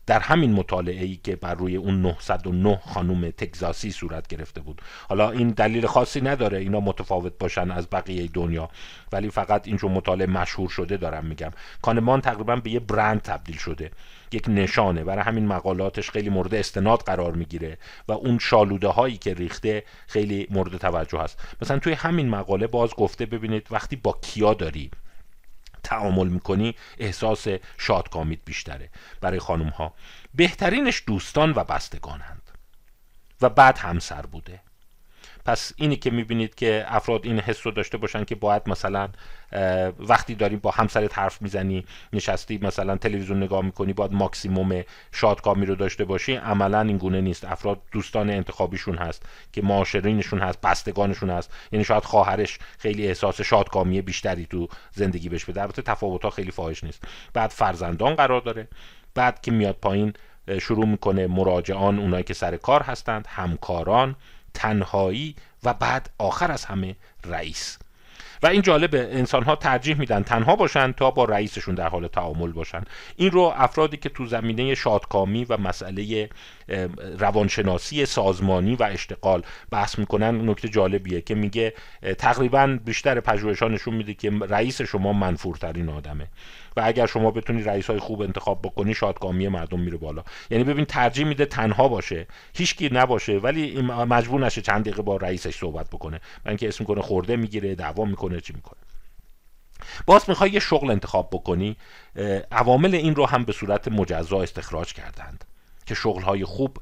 در 0.06 0.20
همین 0.20 0.54
مطالعه 0.54 1.04
ای 1.06 1.16
که 1.24 1.36
بر 1.36 1.54
روی 1.54 1.76
اون 1.76 2.02
909 2.02 2.82
خانم 2.86 3.32
تگزاسی 3.32 3.92
صورت 3.92 4.28
گرفته 4.28 4.62
بود. 4.62 4.82
حالا 5.10 5.32
این 5.32 5.50
دلیل 5.50 5.86
خاصی 5.86 6.22
نداره 6.22 6.58
اینا 6.58 6.80
متفاوت 6.80 7.34
باشن 7.40 7.72
از 7.72 7.88
بقیه 7.92 8.28
دنیا. 8.28 8.70
ولی 9.12 9.30
فقط 9.30 9.68
اینجور 9.68 9.92
مطالعه 9.92 10.28
مشهور 10.28 10.70
شده 10.70 10.98
دارم 10.98 11.26
میگم. 11.26 11.52
کانمان 11.82 12.22
تقریبا 12.22 12.56
به 12.56 12.70
یه 12.70 12.80
برند 12.80 13.22
تبدیل 13.22 13.58
شده. 13.58 13.92
یک 14.32 14.46
نشانه. 14.48 15.04
برای 15.04 15.24
همین 15.24 15.48
مقالاتش 15.48 16.10
خیلی 16.10 16.30
مورد 16.30 16.56
استناد 16.56 17.00
قرار 17.00 17.34
می‌گیره 17.34 17.78
و 18.08 18.12
اون 18.12 18.40
شالوده 18.40 18.88
هایی 18.88 19.18
که 19.18 19.34
ریخته 19.34 19.84
خیلی 20.08 20.48
مورد 20.52 20.78
توجه 20.78 21.20
هست. 21.20 21.40
مثلا 21.62 21.80
توی 21.80 21.94
همین 21.94 22.30
مقاله 22.30 22.68
باز 22.68 22.94
گفته 22.94 23.26
ببینید 23.26 23.68
وقتی 23.72 23.96
با 23.96 24.20
کیا 24.22 24.54
داری؟ 24.54 24.92
تعامل 25.88 26.28
می‌کنی 26.28 26.76
احساس 26.98 27.48
شادکامیت 27.78 28.40
بیشتره 28.46 28.90
برای 29.22 29.40
خانم 29.40 29.70
ها 29.70 29.94
بهترینش 30.36 31.04
دوستان 31.08 31.54
و 31.56 31.64
بستگانند 31.64 32.52
و 33.42 33.50
بعد 33.50 33.78
همسر 33.78 34.22
بوده. 34.22 34.62
پس 35.48 35.72
اینی 35.76 35.96
که 35.96 36.12
می‌بینید 36.12 36.56
که 36.56 36.86
افراد 36.88 37.26
این 37.26 37.40
حس 37.40 37.66
رو 37.66 37.72
داشته 37.72 37.98
باشن 37.98 38.24
که 38.24 38.36
باید 38.36 38.62
مثلا 38.70 39.10
وقتی 40.00 40.36
داریم 40.36 40.60
با 40.60 40.72
همسرت 40.72 41.20
حرف 41.20 41.42
می‌زنی 41.42 41.86
نشستی 42.14 42.60
مثلا 42.62 42.98
تلویزیون 42.98 43.44
نگاه 43.44 43.66
می‌کنی 43.66 43.94
باید 43.94 44.14
ماکسیموم 44.14 44.84
شادکامی 45.12 45.66
رو 45.66 45.76
داشته 45.76 46.06
باشی. 46.06 46.36
عملا 46.36 46.82
این 46.82 46.98
گونه 46.98 47.22
نیست. 47.22 47.46
افراد 47.46 47.82
دوستان 47.92 48.30
انتخابیشون 48.30 48.98
هست 48.98 49.26
که 49.54 49.62
معاشرینشون 49.62 50.40
هست 50.40 50.62
بستگانشون 50.62 51.30
هست. 51.30 51.54
یعنی 51.72 51.86
شاید 51.86 52.04
خواهرش 52.04 52.60
خیلی 52.78 53.08
احساس 53.08 53.42
شادکامی 53.42 54.02
بیشتری 54.02 54.46
تو 54.46 54.68
زندگی 54.92 55.30
بهش 55.30 55.46
بده. 55.46 55.62
البته 55.62 55.82
تفاوت 55.82 56.24
ها 56.24 56.30
خیلی 56.30 56.52
فاحش 56.52 56.84
نیست. 56.84 57.04
بعد 57.34 57.50
فرزندان 57.50 58.16
قرار 58.16 58.42
داره. 58.42 58.68
بعد 59.16 59.42
که 59.42 59.52
میاد 59.52 59.76
پایین 59.82 60.14
شروع 60.62 60.86
می‌کنه 60.86 61.28
مراجعان 61.28 62.00
اونایی 62.00 62.24
که 62.24 62.34
سر 62.34 62.58
کار 62.58 62.82
هستند 62.82 63.28
همکاران. 63.30 64.16
تنهایی 64.58 65.36
و 65.64 65.74
بعد 65.74 66.10
آخر 66.18 66.52
از 66.52 66.66
همه 66.66 66.96
رئیس. 67.26 67.78
و 68.44 68.48
این 68.48 68.62
جالبه 68.62 69.00
انسان 69.12 69.44
ها 69.44 69.56
ترجیح 69.56 70.00
میدن 70.00 70.24
تنها 70.24 70.56
باشن 70.56 70.92
تا 70.92 71.12
با 71.12 71.26
رئیسشون 71.26 71.76
در 71.76 71.90
حال 71.90 72.08
تعامل 72.08 72.52
باشن. 72.52 72.82
این 73.16 73.32
رو 73.32 73.54
افرادی 73.56 73.98
که 73.98 74.10
تو 74.10 74.26
زمینه 74.26 74.76
شادکامی 74.76 75.46
و 75.46 75.58
مسئله 75.58 76.30
روانشناسی 77.20 78.06
سازمانی 78.06 78.76
و 78.76 78.84
اشتغال 78.84 79.44
بحث 79.72 80.00
می‌کنن 80.00 80.50
نکته 80.50 80.70
جالبیه 80.70 81.22
که 81.22 81.36
میگه 81.36 81.74
تقریبا 82.18 82.80
بیشتر 82.86 83.20
پژوهشانشون 83.20 83.94
میده 83.94 84.14
که 84.14 84.32
رئیس 84.50 84.82
شما 84.82 85.14
منفورترین 85.14 85.90
آدمه. 85.90 86.28
و 86.78 86.82
اگر 86.84 87.06
شما 87.06 87.32
بتونی 87.32 87.64
رئیس 87.64 87.90
های 87.90 88.00
خوب 88.00 88.22
انتخاب 88.22 88.62
بکنی 88.62 88.94
شادکامی 88.94 89.48
مردم 89.48 89.80
میره 89.80 89.98
بالا. 89.98 90.24
یعنی 90.50 90.64
ببین 90.64 90.86
ترجیح 90.86 91.26
میده 91.26 91.46
تنها 91.46 91.88
باشه. 91.88 92.28
هیچکی 92.54 92.90
نباشه 92.94 93.38
ولی 93.38 93.82
مجبور 93.82 94.46
نشه 94.46 94.62
چند 94.62 94.82
دقیقه 94.82 95.02
با 95.02 95.18
رئیسش 95.18 95.56
صحبت 95.58 95.90
بکنه. 95.90 96.22
من 96.46 96.50
اینکه 96.50 96.68
اسم 96.68 96.84
کنه 96.84 97.02
خورده 97.02 97.36
می‌گیره 97.36 97.76
دعوا 97.76 98.06
می‌کنه 98.06 98.42
چی 98.42 98.54
می‌کنه. 98.54 98.80
باز 100.06 100.30
می‌خوای 100.30 100.52
یه 100.52 100.60
شغل 100.60 100.92
انتخاب 100.92 101.30
بکنی 101.32 101.78
عوامل 102.52 102.96
این 102.96 103.16
رو 103.16 103.26
هم 103.26 103.44
به 103.44 103.54
صورت 103.54 103.88
مجزا 103.88 104.42
استخراج 104.42 104.94
کردند 104.94 105.46
که 105.86 105.96
شغل 105.96 106.22
های 106.22 106.46
خوب 106.46 106.78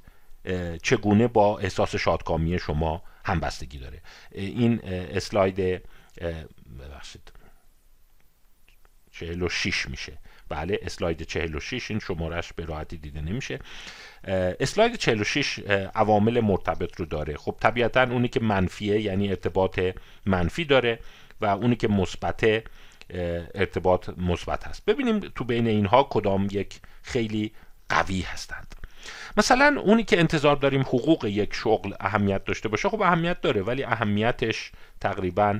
چگونه 0.83 1.27
با 1.27 1.59
احساس 1.59 1.95
شادکامی 1.95 2.59
شما 2.59 3.01
همبستگی 3.25 3.77
داره. 3.77 4.01
این 4.31 4.79
اسلاید 4.85 5.81
ببخشید. 6.79 7.31
46 9.19 9.89
میشه. 9.89 10.17
بله 10.49 10.79
اسلاید 10.81 11.23
46 11.23 11.91
این 11.91 11.99
شمارش 11.99 12.53
به 12.53 12.65
راحتی 12.65 12.97
دیده 12.97 13.21
نمیشه. 13.21 13.59
اسلاید 14.59 14.95
46 14.95 15.59
عوامل 15.95 16.39
مرتبط 16.39 16.99
رو 16.99 17.05
داره. 17.05 17.37
خب 17.37 17.55
طبیعتا 17.59 18.03
اونی 18.03 18.27
که 18.27 18.39
منفیه 18.39 19.01
یعنی 19.01 19.29
ارتباط 19.29 19.79
منفی 20.25 20.65
داره 20.65 20.99
و 21.41 21.45
اونی 21.45 21.75
که 21.75 21.87
مثبت 21.87 22.63
ارتباط 23.55 24.09
مثبت 24.17 24.67
هست. 24.67 24.85
ببینیم 24.85 25.19
تو 25.19 25.43
بین 25.43 25.67
اینها 25.67 26.03
کدام 26.03 26.47
یک 26.51 26.79
خیلی 27.03 27.51
قوی 27.89 28.21
هستند. 28.21 28.75
مثلا 29.37 29.81
اونی 29.81 30.03
که 30.03 30.19
انتظار 30.19 30.55
داریم 30.55 30.81
حقوق 30.81 31.25
یک 31.25 31.53
شغل 31.53 31.93
اهمیت 31.99 32.45
داشته 32.45 32.69
باشه 32.69 32.89
خب 32.89 33.01
اهمیت 33.01 33.41
داره 33.41 33.61
ولی 33.61 33.83
اهمیتش 33.83 34.71
تقریبا 35.01 35.59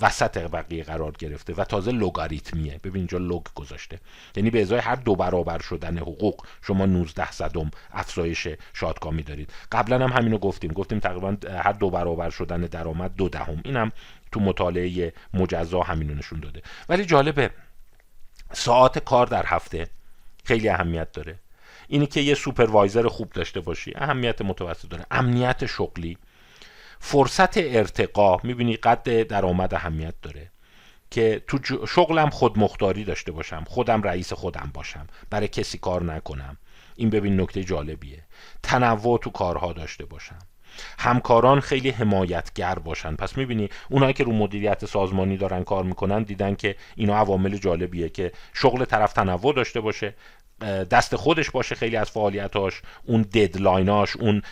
وسط 0.00 0.38
بقیه 0.38 0.84
قرار 0.84 1.12
گرفته 1.18 1.54
و 1.54 1.64
تازه 1.64 1.92
لوگاریتمیه. 1.92 2.80
ببین 2.84 2.96
اینجا 2.96 3.18
لوگ 3.18 3.42
گذاشته. 3.54 3.98
یعنی 4.36 4.50
به 4.50 4.62
ازای 4.62 4.78
هر 4.78 4.94
دو 4.94 5.16
برابر 5.16 5.58
شدن 5.58 5.98
حقوق 5.98 6.46
شما 6.62 6.86
19 6.86 7.30
صدم 7.30 7.70
افزایش 7.92 8.48
شادکامی 8.72 9.22
دارید. 9.22 9.52
قبلا 9.72 10.08
هم 10.08 10.12
همینو 10.12 10.38
گفتیم. 10.38 10.72
گفتیم 10.72 10.98
تقریبا 10.98 11.36
هر 11.50 11.72
دو 11.72 11.90
برابر 11.90 12.30
شدن 12.30 12.60
درآمد 12.60 13.14
دو 13.16 13.28
دهم. 13.28 13.60
اینم 13.64 13.92
تو 14.32 14.40
مطالعه 14.40 15.12
مجزا 15.34 15.80
همینو 15.80 16.14
نشون 16.14 16.40
داده. 16.40 16.62
ولی 16.88 17.04
جالبه 17.04 17.50
ساعت 18.52 18.98
کار 18.98 19.26
در 19.26 19.44
هفته 19.46 19.86
خیلی 20.44 20.68
اهمیت 20.68 21.12
داره. 21.12 21.38
اینی 21.92 22.06
که 22.06 22.20
یه 22.20 22.34
سوپروایزر 22.34 23.08
خوب 23.08 23.30
داشته 23.30 23.60
باشی. 23.60 23.92
اهمیت 23.96 24.42
متوسط 24.42 24.88
داره. 24.88 25.06
امنیت 25.10 25.66
شغلی. 25.66 26.18
فرصت 27.00 27.56
ارتقا. 27.56 28.36
می‌بینی 28.42 28.76
قد 28.76 29.22
درآمد 29.22 29.74
اهمیت 29.74 30.14
داره. 30.22 30.50
که 31.10 31.42
تو 31.46 31.58
شغلم 31.86 32.30
خودمختاری 32.30 33.04
داشته 33.04 33.32
باشم. 33.32 33.64
خودم 33.66 34.02
رئیس 34.02 34.32
خودم 34.32 34.70
باشم. 34.74 35.06
برای 35.30 35.48
کسی 35.48 35.78
کار 35.78 36.02
نکنم. 36.02 36.56
این 36.96 37.10
ببین 37.10 37.40
نکته 37.40 37.64
جالبیه. 37.64 38.22
تنوع 38.62 39.18
تو 39.18 39.30
کارها 39.30 39.72
داشته 39.72 40.04
باشم. 40.04 40.38
همکاران 40.98 41.60
خیلی 41.60 41.90
حمایتگر 41.90 42.74
باشن. 42.74 43.16
پس 43.16 43.36
می‌بینی 43.36 43.68
اونایی 43.90 44.12
که 44.12 44.24
رو 44.24 44.32
مدیریت 44.32 44.84
سازمانی 44.84 45.36
دارن 45.36 45.64
کار 45.64 45.84
می‌کنن 45.84 46.22
دیدن 46.22 46.54
که 46.54 46.76
اینا 46.96 47.16
عوامل 47.16 47.56
جالبیه 47.56 48.08
که 48.08 48.32
شغل 48.54 48.84
طرف 48.84 49.12
تنوع 49.12 49.54
داشته 49.54 49.80
باشه. 49.80 50.14
دست 50.90 51.16
خودش 51.16 51.50
باشه 51.50 51.74
خیلی 51.74 51.96
از 51.96 52.10
فعالیتاش 52.10 52.82
اون 53.04 53.22
ددلایناش 53.22 54.16
اون 54.16 54.42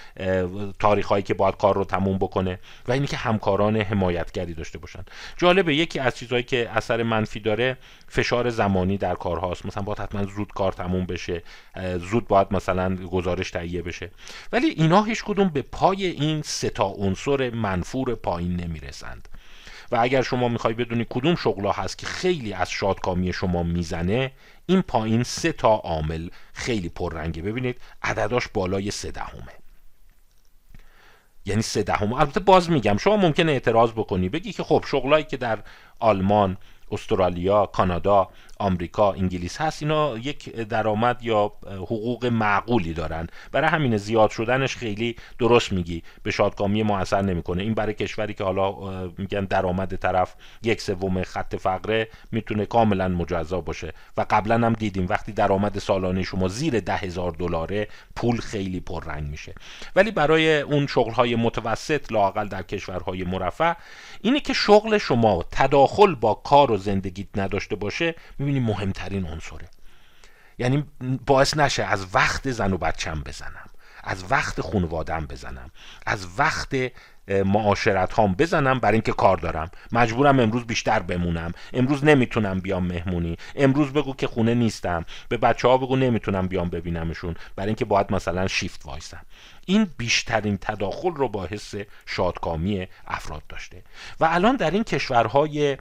تاریخ 0.79 1.07
هایی 1.07 1.23
که 1.23 1.35
باید 1.35 1.57
کار 1.57 1.75
رو 1.75 1.85
تموم 1.85 2.18
بکنه 2.18 2.59
و 2.88 2.92
اینی 2.92 3.07
که 3.07 3.16
همکاران 3.16 3.77
حمایتگری 3.77 4.55
داشته 4.55 4.79
باشن. 4.79 5.05
جالبه 5.37 5.75
یکی 5.75 5.99
از 5.99 6.16
چیزهایی 6.16 6.42
که 6.42 6.70
اثر 6.70 7.03
منفی 7.03 7.40
داره 7.40 7.77
فشار 8.09 8.51
زمانی 8.51 8.96
در 8.99 9.14
کارهاست. 9.14 9.66
مثلا 9.66 9.83
باید 9.83 9.99
حتما 9.99 10.25
زود 10.25 10.53
کار 10.53 10.73
تموم 10.73 11.07
بشه 11.07 11.42
زود 12.11 12.29
باید 12.29 12.46
مثلا 12.51 12.96
گزارش 12.96 13.51
تهیه 13.51 13.83
بشه. 13.83 14.11
ولی 14.53 14.66
اینا 14.66 15.03
هیچ 15.03 15.25
کدوم 15.25 15.49
به 15.49 15.62
پای 15.62 16.07
این 16.07 16.42
سه 16.42 16.70
تا 16.70 16.85
عنصر 16.85 17.51
منفور 17.51 18.14
پایین 18.14 18.57
نمی‌رسند. 18.57 19.29
و 19.92 19.96
اگر 20.00 20.22
شما 20.22 20.48
می‌خوای 20.48 20.74
بدونی 20.74 21.07
کدوم 21.11 21.35
شغلا 21.35 21.72
هست 21.72 21.98
که 21.98 22.07
خیلی 22.07 22.53
از 22.53 22.70
شادکامی 22.70 23.33
شما 23.33 23.62
می‌زنه 23.62 24.33
این 24.66 24.83
پایین 24.83 25.22
سه 25.22 25.53
تا 25.53 25.74
عامل 25.74 26.29
خیلی 26.53 26.88
پررنگه. 26.88 27.42
ببینید 27.42 27.81
عدداش 28.03 28.48
بالای 28.48 28.90
سه 28.90 29.11
دهمه. 29.11 29.53
یعنی 31.44 31.62
سه 31.62 31.83
دهم. 31.83 32.12
البته 32.12 32.40
باز 32.40 32.70
میگم 32.70 32.96
شما 32.96 33.16
ممکنه 33.16 33.53
اعتراض 33.53 33.90
بکنی 33.92 34.29
بگی 34.29 34.53
که 34.53 34.62
خب 34.62 34.85
شغلایی 34.87 35.24
که 35.24 35.37
در 35.37 35.59
آلمان 35.98 36.57
استرالیا 36.90 37.66
کانادا 37.66 38.29
آمریکا 38.61 39.12
انگلیس 39.12 39.61
هست 39.61 39.83
اینا 39.83 40.18
یک 40.18 40.57
درآمد 40.57 41.23
یا 41.23 41.53
حقوق 41.66 42.27
معقولی 42.27 42.92
دارن. 42.92 43.27
برای 43.53 43.68
همین 43.70 43.96
زیاد 43.96 44.31
شدنش 44.31 44.77
خیلی 44.77 45.16
درست 45.38 45.73
میگی. 45.73 46.03
به 46.23 46.31
شادکامی 46.31 46.83
ما 46.83 46.99
اثر 46.99 47.23
نمی‌کنه. 47.23 47.62
این 47.62 47.75
برای 47.75 47.94
کشوری 47.94 48.35
که 48.35 48.44
حالا 48.44 48.75
میگن 49.18 49.44
درآمد 49.44 49.96
طرف 49.96 50.35
یک 50.62 50.81
سوم 50.81 51.23
خط 51.23 51.57
فقره 51.57 52.09
می‌تونه 52.33 52.66
کاملا 52.66 53.09
مجزا 53.09 53.61
باشه. 53.61 53.92
و 54.16 54.27
قبلا 54.31 54.66
هم 54.66 54.73
دیدیم 54.73 55.07
وقتی 55.09 55.33
درآمد 55.33 55.79
سالانه 55.79 56.23
شما 56.23 56.49
زیر 56.49 56.81
ده 56.81 56.96
هزار 56.96 57.31
دلاره 57.31 57.88
پول 58.16 58.40
خیلی 58.40 58.81
پررنگ 58.81 59.31
میشه. 59.31 59.55
ولی 59.96 60.11
برای 60.11 60.61
اون 60.61 60.87
شغل 60.87 61.35
متوسط 61.35 62.12
لاقل 62.12 62.49
در 62.49 62.62
کشورهای 62.62 63.25
مرفه 63.25 63.77
اینه 64.20 64.40
که 64.40 64.53
شغل 64.53 64.99
شما 64.99 65.44
تداخل 65.51 66.14
با 66.14 66.35
کار 66.35 66.70
و 66.70 66.77
زندگیت 66.77 67.27
نداشته 67.37 67.77
باشه 67.77 68.14
می‌بینی 68.51 68.73
مهمترین 68.73 69.27
عنصره. 69.27 69.69
یعنی 70.59 70.85
باعث 71.27 71.57
نشه 71.57 71.85
از 71.85 72.07
وقت 72.15 72.51
زن 72.51 72.73
و 72.73 72.79
بچم 72.79 73.23
بزنم 73.27 73.71
از 74.05 74.25
وقت 74.31 74.61
خانوادم 74.61 75.27
بزنم 75.27 75.71
از 76.07 76.27
وقت 76.39 76.77
معاشرت 77.29 78.13
هام 78.13 78.35
بزنم 78.35 78.79
برای 78.79 78.95
اینکه 78.95 79.13
کار 79.13 79.37
دارم. 79.37 79.71
مجبورم 79.93 80.41
امروز 80.41 80.65
بیشتر 80.65 80.99
بمونم. 80.99 81.53
امروز 81.73 82.05
نمی‌تونم 82.05 82.61
بیام 82.61 82.87
مهمونی. 82.87 83.37
امروز 83.57 83.93
بگو 83.93 84.15
که 84.15 84.27
خونه 84.27 84.55
نیستم. 84.55 85.05
به 85.29 85.37
بچه 85.37 85.69
ها 85.69 85.79
بگو 85.79 85.97
نمی‌تونم 85.97 86.49
بیام 86.49 86.69
ببینمشون. 86.71 87.37
برای 87.57 87.69
اینکه 87.69 87.85
باید 87.85 88.13
مثلا 88.13 88.49
شیفت 88.49 88.87
وایسم. 88.87 89.27
این 89.67 89.91
بیشترین 89.97 90.59
تداخل 90.61 91.15
رو 91.15 91.29
با 91.29 91.47
حس 91.47 91.75
شادکامی 92.07 92.89
افراد 93.07 93.43
داشته. 93.49 93.83
و 94.21 94.25
الان 94.25 94.57
در 94.57 94.71
این 94.71 94.85
کشورهای 94.85 95.77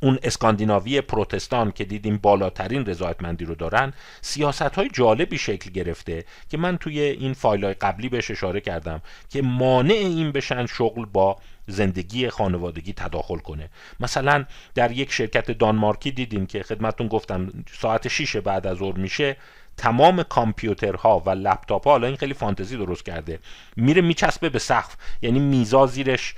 اون 0.00 0.18
اسکاندیناوی 0.22 1.00
پروتستان 1.00 1.72
که 1.72 1.84
دیدیم 1.84 2.16
بالاترین 2.16 2.86
رضایتمندی 2.86 3.44
رو 3.44 3.54
دارن 3.54 3.92
سیاست 4.20 4.62
های 4.62 4.88
جالبی 4.92 5.38
شکل 5.38 5.70
گرفته 5.70 6.24
که 6.48 6.58
من 6.58 6.76
توی 6.76 7.00
این 7.00 7.32
فایل 7.32 7.64
های 7.64 7.74
قبلی 7.74 8.08
بهش 8.08 8.30
اشاره 8.30 8.60
کردم 8.60 9.02
که 9.28 9.42
مانع 9.42 9.94
این 9.94 10.32
بشن 10.32 10.66
شغل 10.66 11.04
با 11.04 11.36
زندگی 11.66 12.28
خانوادگی 12.28 12.92
تداخل 12.92 13.38
کنه. 13.38 13.70
مثلا 14.00 14.44
در 14.74 14.92
یک 14.92 15.12
شرکت 15.12 15.50
دانمارکی 15.50 16.10
دیدیم 16.10 16.46
که 16.46 16.62
خدمتون 16.62 17.08
گفتم 17.08 17.64
ساعت 17.72 18.08
6 18.08 18.36
بعد 18.36 18.66
از 18.66 18.78
ظهر 18.78 18.98
میشه 18.98 19.36
تمام 19.80 20.22
کامپیوترها 20.22 21.22
و 21.26 21.30
لپتاپ 21.30 21.84
ها 21.84 21.90
حالا 21.90 22.06
این 22.06 22.16
خیلی 22.16 22.34
فانتزی 22.34 22.76
درست 22.76 23.04
کرده 23.04 23.38
میره 23.76 24.02
میچسبه 24.02 24.48
به 24.48 24.58
سقف. 24.58 24.96
یعنی 25.22 25.38
میزا 25.38 25.86
زیرش 25.86 26.34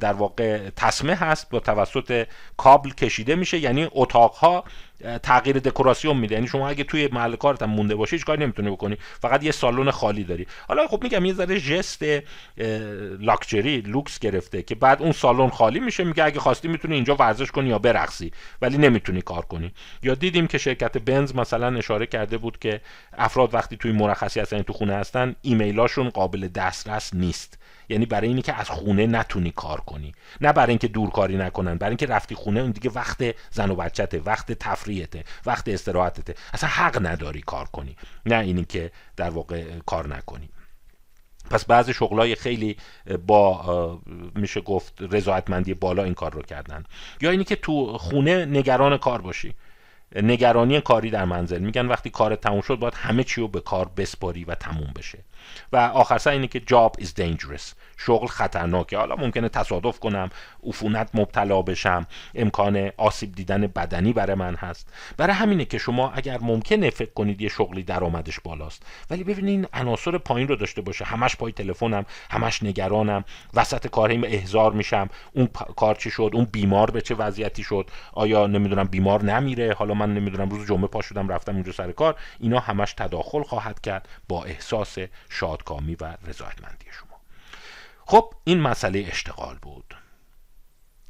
در 0.00 0.12
واقع 0.12 0.70
تسمه 0.70 1.14
هست 1.14 1.50
با 1.50 1.60
توسط 1.60 2.26
کابل 2.56 2.90
کشیده 2.90 3.34
میشه. 3.34 3.58
یعنی 3.58 3.88
اتاق 3.92 4.34
ها 4.34 4.64
تغییر 5.22 5.58
دکوراسیون 5.58 6.16
میده. 6.16 6.34
یعنی 6.34 6.46
شما 6.46 6.68
اگه 6.68 6.84
توی 6.84 7.08
محل 7.12 7.36
کارت 7.36 7.62
هم 7.62 7.70
مونده 7.70 7.94
باشی 7.94 8.16
هیچ 8.16 8.24
کاری 8.24 8.42
نمی‌تونی 8.42 8.70
بکنی. 8.70 8.96
فقط 9.20 9.44
یه 9.44 9.50
سالن 9.50 9.90
خالی 9.90 10.24
داری. 10.24 10.46
حالا 10.68 10.86
خب 10.88 11.02
میگم 11.02 11.24
یه 11.24 11.32
ذره 11.32 11.58
ژست 11.58 12.02
لاکچری 13.20 13.80
لوکس 13.80 14.18
گرفته 14.18 14.62
که 14.62 14.74
بعد 14.74 15.02
اون 15.02 15.12
سالن 15.12 15.48
خالی 15.48 15.80
میشه. 15.80 16.04
میگه 16.04 16.24
اگه 16.24 16.40
خواستی 16.40 16.68
می‌تونی 16.68 16.94
اینجا 16.94 17.14
ورزش 17.14 17.50
کنی 17.50 17.68
یا 17.68 17.78
برقصی 17.78 18.32
ولی 18.62 18.78
نمی‌تونی 18.78 19.22
کار 19.22 19.44
کنی. 19.44 19.72
یا 20.02 20.14
دیدیم 20.14 20.46
که 20.46 20.58
شرکت 20.58 20.98
بنز 20.98 21.34
مثلا 21.34 21.78
اشاره 21.78 22.06
کرده 22.06 22.38
بود 22.38 22.58
که 22.58 22.80
افراد 23.12 23.54
وقتی 23.54 23.76
توی 23.76 23.92
مرخصی 23.92 24.40
هستن 24.40 24.62
تو 24.62 24.72
خونه 24.72 24.94
هستن 24.94 25.34
ایمیلاشون 25.42 26.08
قابل 26.08 26.48
دسترس 26.48 27.14
نیست. 27.14 27.58
یعنی 27.88 28.06
برای 28.06 28.28
اینی 28.28 28.42
که 28.42 28.54
از 28.54 28.70
خونه 28.70 29.06
نتونی 29.06 29.50
کار 29.50 29.80
کنی. 29.80 30.12
نه 30.40 30.52
برای 30.52 30.70
اینکه 30.70 30.88
دورکاری 30.88 31.36
نکنن 31.36 31.74
برای 31.74 31.90
اینکه 31.90 32.06
رفتی 32.06 32.34
خونه 32.34 32.60
اون 32.60 32.70
دیگه 32.70 32.90
وقت 32.90 33.34
زن 33.50 33.70
و 33.70 33.74
بچته 33.74 34.20
وقت 34.20 34.52
تفریحته 34.52 35.24
وقت 35.46 35.68
استراحتته. 35.68 36.34
اصلا 36.54 36.68
حق 36.68 37.06
نداری 37.06 37.40
کار 37.40 37.64
کنی. 37.64 37.96
نه 38.26 38.38
اینی 38.38 38.64
که 38.64 38.90
در 39.16 39.30
واقع 39.30 39.64
کار 39.86 40.16
نکنی. 40.16 40.48
پس 41.50 41.64
بعضی 41.64 41.94
شغلای 41.94 42.34
خیلی 42.34 42.76
با 43.26 44.00
میشه 44.34 44.60
گفت 44.60 44.94
رضایتمندی 45.00 45.74
بالا 45.74 46.04
این 46.04 46.14
کار 46.14 46.32
رو 46.32 46.42
کردن. 46.42 46.84
یا 47.20 47.30
اینی 47.30 47.44
که 47.44 47.56
تو 47.56 47.98
خونه 47.98 48.44
نگران 48.44 48.96
کار 48.96 49.20
باشی. 49.20 49.54
نگرانی 50.16 50.80
کاری 50.80 51.10
در 51.10 51.24
منزل. 51.24 51.58
میگن 51.58 51.86
وقتی 51.86 52.10
کار 52.10 52.36
تموم 52.36 52.60
شد 52.60 52.74
باید 52.74 52.94
همه 52.94 53.24
چی 53.24 53.40
رو 53.40 53.48
به 53.48 53.60
کار 53.60 53.90
بسپاری 53.96 54.44
و 54.44 54.54
تموم 54.54 54.92
بشه. 54.96 55.18
و 55.72 55.76
آخر 55.76 56.18
سر 56.18 56.30
اینه 56.30 56.46
که 56.46 56.60
job 56.60 57.02
is 57.02 57.08
dangerous. 57.08 57.74
شغل 57.96 58.26
خطرناکه. 58.26 58.98
حالا 58.98 59.16
ممکنه 59.16 59.48
تصادف 59.48 59.98
کنم 59.98 60.30
عفونت 60.66 61.10
مبتلا 61.14 61.62
بشم 61.62 62.06
امکان 62.34 62.90
آسیب 62.96 63.34
دیدن 63.34 63.66
بدنی 63.66 64.12
برای 64.12 64.34
من 64.34 64.54
هست. 64.54 64.92
برای 65.16 65.32
همینه 65.32 65.64
که 65.64 65.78
شما 65.78 66.10
اگر 66.10 66.38
ممکنه 66.40 66.90
فکر 66.90 67.12
کنید 67.12 67.42
یه 67.42 67.48
شغلی 67.48 67.82
درآمدش 67.82 68.40
بالاست. 68.40 68.82
ولی 69.10 69.24
ببینید 69.24 69.68
عناصر 69.72 70.18
پایین 70.18 70.48
رو 70.48 70.56
داشته 70.56 70.80
باشه. 70.80 71.04
همش 71.04 71.36
پای 71.36 71.52
تلفنم 71.52 72.06
همش 72.30 72.62
نگرانم. 72.62 73.24
وسط 73.54 73.86
کاریم 73.86 74.24
احضار 74.24 74.72
میشم. 74.72 75.08
اون 75.32 75.46
کار 75.76 75.94
چی 75.94 76.10
شد؟ 76.10 76.30
اون 76.34 76.44
بیمار 76.44 76.90
به 76.90 77.00
چه 77.00 77.14
وضعیتی 77.14 77.62
شد؟ 77.62 77.90
آیا 78.12 78.46
نمی‌دونم 78.46 78.84
بیمار 78.84 79.24
نمیره؟ 79.24 79.74
حالا 79.74 79.94
من 79.94 80.14
نمی‌دونم 80.14 80.48
روز 80.48 80.66
جمعه 80.66 80.86
پا 80.86 81.02
شدم 81.02 81.28
رفتم 81.28 81.54
اونجا 81.54 81.72
سر 81.72 81.92
کار. 81.92 82.16
اینا 82.40 82.58
همش 82.58 82.92
تداخل 82.92 83.42
خواهد 83.42 83.80
کرد 83.80 84.08
با 84.28 84.44
احساس 84.44 84.98
شادکامی 85.28 85.94
و 85.94 86.16
رضایتمندی 86.26 86.86
شما. 86.90 87.20
خب 88.06 88.34
این 88.44 88.60
مسئله 88.60 89.04
اشتغال 89.08 89.58
بود. 89.62 89.94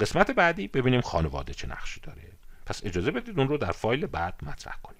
قسمت 0.00 0.30
بعدی 0.30 0.68
ببینیم 0.68 1.00
خانواده 1.00 1.54
چه 1.54 1.68
نقشی 1.68 2.00
داره. 2.00 2.32
پس 2.66 2.80
اجازه 2.84 3.10
بدید 3.10 3.38
اون 3.38 3.48
رو 3.48 3.58
در 3.58 3.72
فایل 3.72 4.06
بعد 4.06 4.34
مطرح 4.42 4.78
کنیم. 4.82 4.97